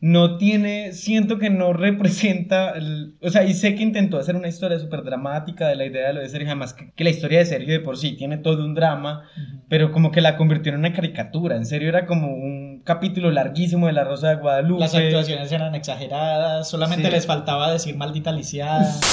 [0.00, 4.46] No tiene, siento que no representa, el- o sea, y sé que intentó hacer una
[4.46, 7.40] historia súper dramática de la idea de lo de Sergio, además que, que la historia
[7.40, 9.24] de Sergio de por sí tiene todo un drama,
[9.68, 11.56] pero como que la convirtió en una caricatura.
[11.56, 14.80] En serio era como un capítulo larguísimo de La Rosa de Guadalupe.
[14.82, 17.10] Las actuaciones eran exageradas, solamente Sí.
[17.12, 18.84] les faltaba decir maldita lisiada.
[18.84, 19.08] Sí,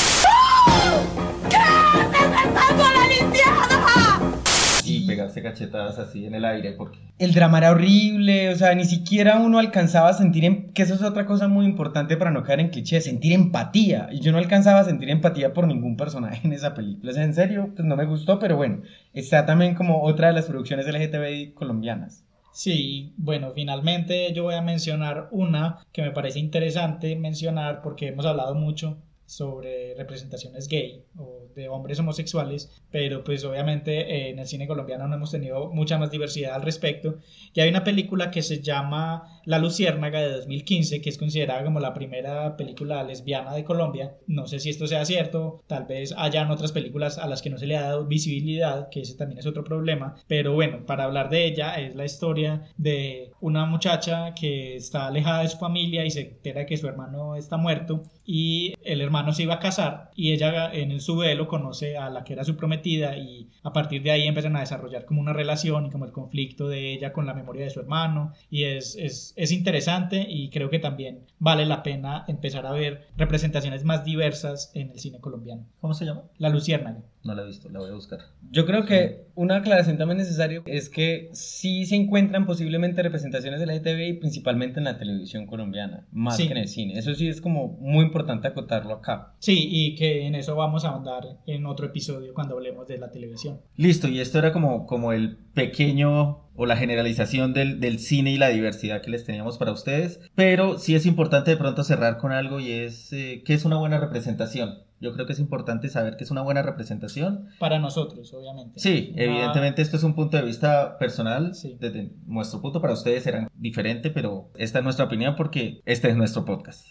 [5.16, 9.40] pegarse cachetadas así en el aire, porque el drama era horrible, o sea, ni siquiera
[9.40, 12.60] uno alcanzaba a sentir, em- que eso es otra cosa muy importante para no caer
[12.60, 14.10] en cliché, sentir empatía.
[14.12, 17.12] Y yo no alcanzaba a sentir empatía por ningún personaje en esa película.
[17.12, 18.82] O sea, en serio, pues no me gustó, pero bueno,
[19.14, 22.24] está también como otra de las producciones LGTBI colombianas.
[22.52, 28.26] Sí, bueno, finalmente yo voy a mencionar una que me parece interesante mencionar porque hemos
[28.26, 34.48] hablado mucho sobre representaciones gay o de hombres homosexuales, pero pues obviamente eh, en el
[34.48, 37.18] cine colombiano no hemos tenido mucha más diversidad al respecto.
[37.54, 41.80] Y hay una película que se llama La Luciérnaga de 2015, que es considerada como
[41.80, 44.16] la primera película lesbiana de Colombia.
[44.28, 47.58] No sé si esto sea cierto, tal vez hayan otras películas a las que no
[47.58, 51.30] se le ha dado visibilidad, que ese también es otro problema, pero bueno, para hablar
[51.30, 56.12] de ella es la historia de una muchacha que está alejada de su familia y
[56.12, 60.32] se entera que su hermano está muerto y el hermano se iba a casar y
[60.32, 64.12] ella en su velo conoce a la que era su prometida y a partir de
[64.12, 67.34] ahí empiezan a desarrollar como una relación y como el conflicto de ella con la
[67.34, 71.84] memoria de su hermano y es, es, es interesante y creo que también vale la
[71.84, 75.66] pena empezar a ver representaciones más diversas en el cine colombiano.
[75.82, 76.24] ¿cómo se llama?
[76.38, 77.02] La Luciérnaga.
[77.26, 78.20] No la he visto, la voy a buscar.
[78.52, 83.66] Yo creo que una aclaración también necesaria es que sí se encuentran posiblemente representaciones de
[83.66, 86.46] la LGTBI principalmente en la televisión colombiana, más Sí.
[86.46, 87.00] que en el cine.
[87.00, 89.34] Eso sí es como muy importante acotarlo acá.
[89.40, 93.10] Sí, y que en eso vamos a ahondar en otro episodio cuando hablemos de la
[93.10, 93.60] televisión.
[93.76, 98.38] Listo, y esto era como, como el pequeño o la generalización del, del cine y
[98.38, 102.32] la diversidad que les teníamos para ustedes, pero sí es importante de pronto cerrar con
[102.32, 104.76] algo y es eh, qué es una buena representación.
[105.06, 107.50] Yo creo que es importante saber qué es una buena representación.
[107.60, 108.80] Para nosotros, obviamente.
[108.80, 111.54] Sí, Una- evidentemente esto es un punto de vista personal.
[111.54, 111.78] Sí.
[111.80, 116.18] Desde nuestro punto para ustedes será diferente, pero esta es nuestra opinión porque este es
[116.18, 116.88] nuestro podcast.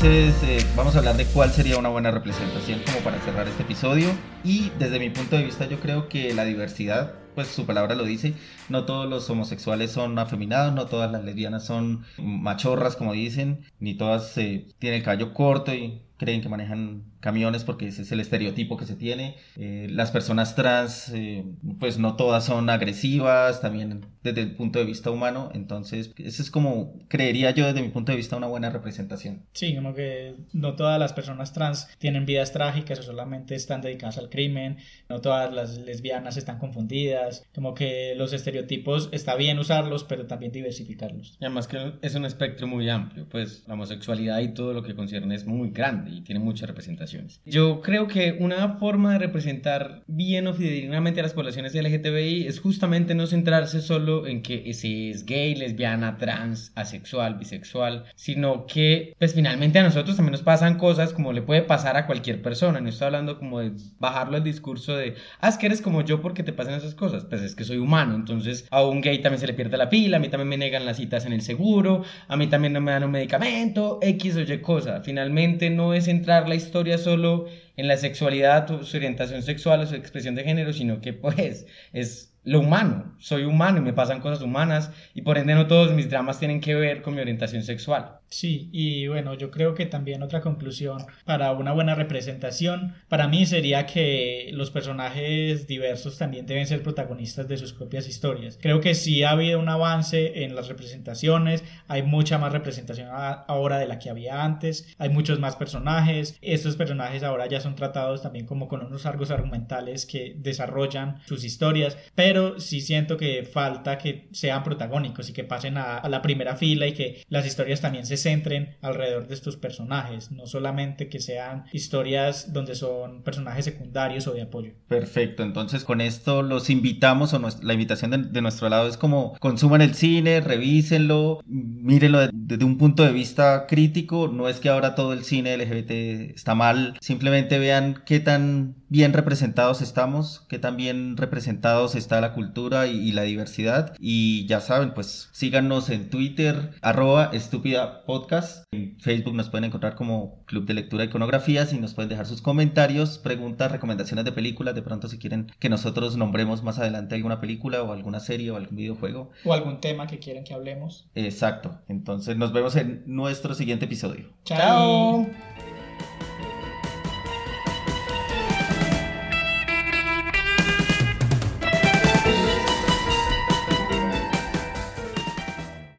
[0.00, 3.64] Entonces eh, vamos a hablar de cuál sería una buena representación como para cerrar este
[3.64, 4.06] episodio.
[4.44, 8.04] Y desde mi punto de vista yo creo que la diversidad, pues su palabra lo
[8.04, 8.34] dice,
[8.68, 13.94] no todos los homosexuales son afeminados, no todas las lesbianas son machorras como dicen, ni
[13.94, 18.20] todas eh, tienen el cabello corto y creen que manejan camiones porque ese es el
[18.20, 19.36] estereotipo que se tiene.
[19.56, 21.44] Eh, las personas trans, eh,
[21.78, 25.50] pues no todas son agresivas, también desde el punto de vista humano.
[25.54, 29.42] Entonces, eso es como, creería yo desde mi punto de vista, una buena representación.
[29.52, 34.18] Sí, como que no todas las personas trans tienen vidas trágicas o solamente están dedicadas
[34.18, 40.04] al crimen, no todas las lesbianas están confundidas, como que los estereotipos está bien usarlos,
[40.04, 41.36] pero también diversificarlos.
[41.40, 44.94] Y además que es un espectro muy amplio, pues la homosexualidad y todo lo que
[44.94, 46.68] concierne es muy grande y tiene muchas
[47.12, 47.40] representaciones.
[47.44, 52.60] Yo creo que una forma de representar bien o fidedignamente a las poblaciones LGTBI es
[52.60, 59.14] justamente no centrarse solo en que se es gay, lesbiana, trans, asexual, bisexual, sino que
[59.18, 62.80] pues finalmente a nosotros también nos pasan cosas como le puede pasar a cualquier persona.
[62.80, 66.20] No estoy hablando como de bajarlo al discurso de, ah, es que eres como yo
[66.20, 67.24] porque te pasan esas cosas.
[67.24, 70.18] Pues es que soy humano, entonces a un gay también se le pierde la pila,
[70.18, 72.92] a mí también me negan las citas en el seguro, a mí también no me
[72.92, 75.02] dan un medicamento, X o Y cosa.
[75.02, 77.46] Finalmente no es centrar la historia solo
[77.78, 82.34] en la sexualidad, su orientación sexual o su expresión de género, sino que pues es
[82.42, 83.14] lo humano.
[83.18, 86.60] Soy humano y me pasan cosas humanas y por ende no todos mis dramas tienen
[86.60, 88.18] que ver con mi orientación sexual.
[88.30, 93.46] Sí, y bueno, yo creo que también otra conclusión para una buena representación, para mí
[93.46, 98.58] sería que los personajes diversos también deben ser protagonistas de sus propias historias.
[98.60, 103.78] Creo que sí ha habido un avance en las representaciones, hay mucha más representación ahora
[103.78, 108.22] de la que había antes, hay muchos más personajes, estos personajes ahora ya son tratados
[108.22, 113.98] también como con unos arcos argumentales que desarrollan sus historias, pero sí siento que falta
[113.98, 117.80] que sean protagónicos y que pasen a, a la primera fila y que las historias
[117.80, 123.64] también se centren alrededor de estos personajes, no solamente que sean historias donde son personajes
[123.64, 124.72] secundarios o de apoyo.
[124.88, 128.96] Perfecto, entonces con esto los invitamos, o nues- la invitación de, de nuestro lado es
[128.96, 134.60] como consuman el cine, revísenlo, mírenlo de- desde un punto de vista crítico, no es
[134.60, 140.46] que ahora todo el cine LGBT está mal, simplemente vean qué tan bien representados estamos,
[140.48, 145.28] qué tan bien representados está la cultura y, y la diversidad y ya saben, pues
[145.32, 151.04] síganos en Twitter, arroba estúpida podcast, en Facebook nos pueden encontrar como Club de Lectura
[151.04, 155.18] e Iconografías y nos pueden dejar sus comentarios, preguntas, recomendaciones de películas, de pronto si
[155.18, 159.30] quieren que nosotros nombremos más adelante alguna película o alguna serie o algún videojuego.
[159.44, 161.08] O algún tema que quieren que hablemos.
[161.14, 164.30] Exacto, entonces nos vemos en nuestro siguiente episodio.
[164.44, 165.26] Chao.
[165.26, 165.77] Chao.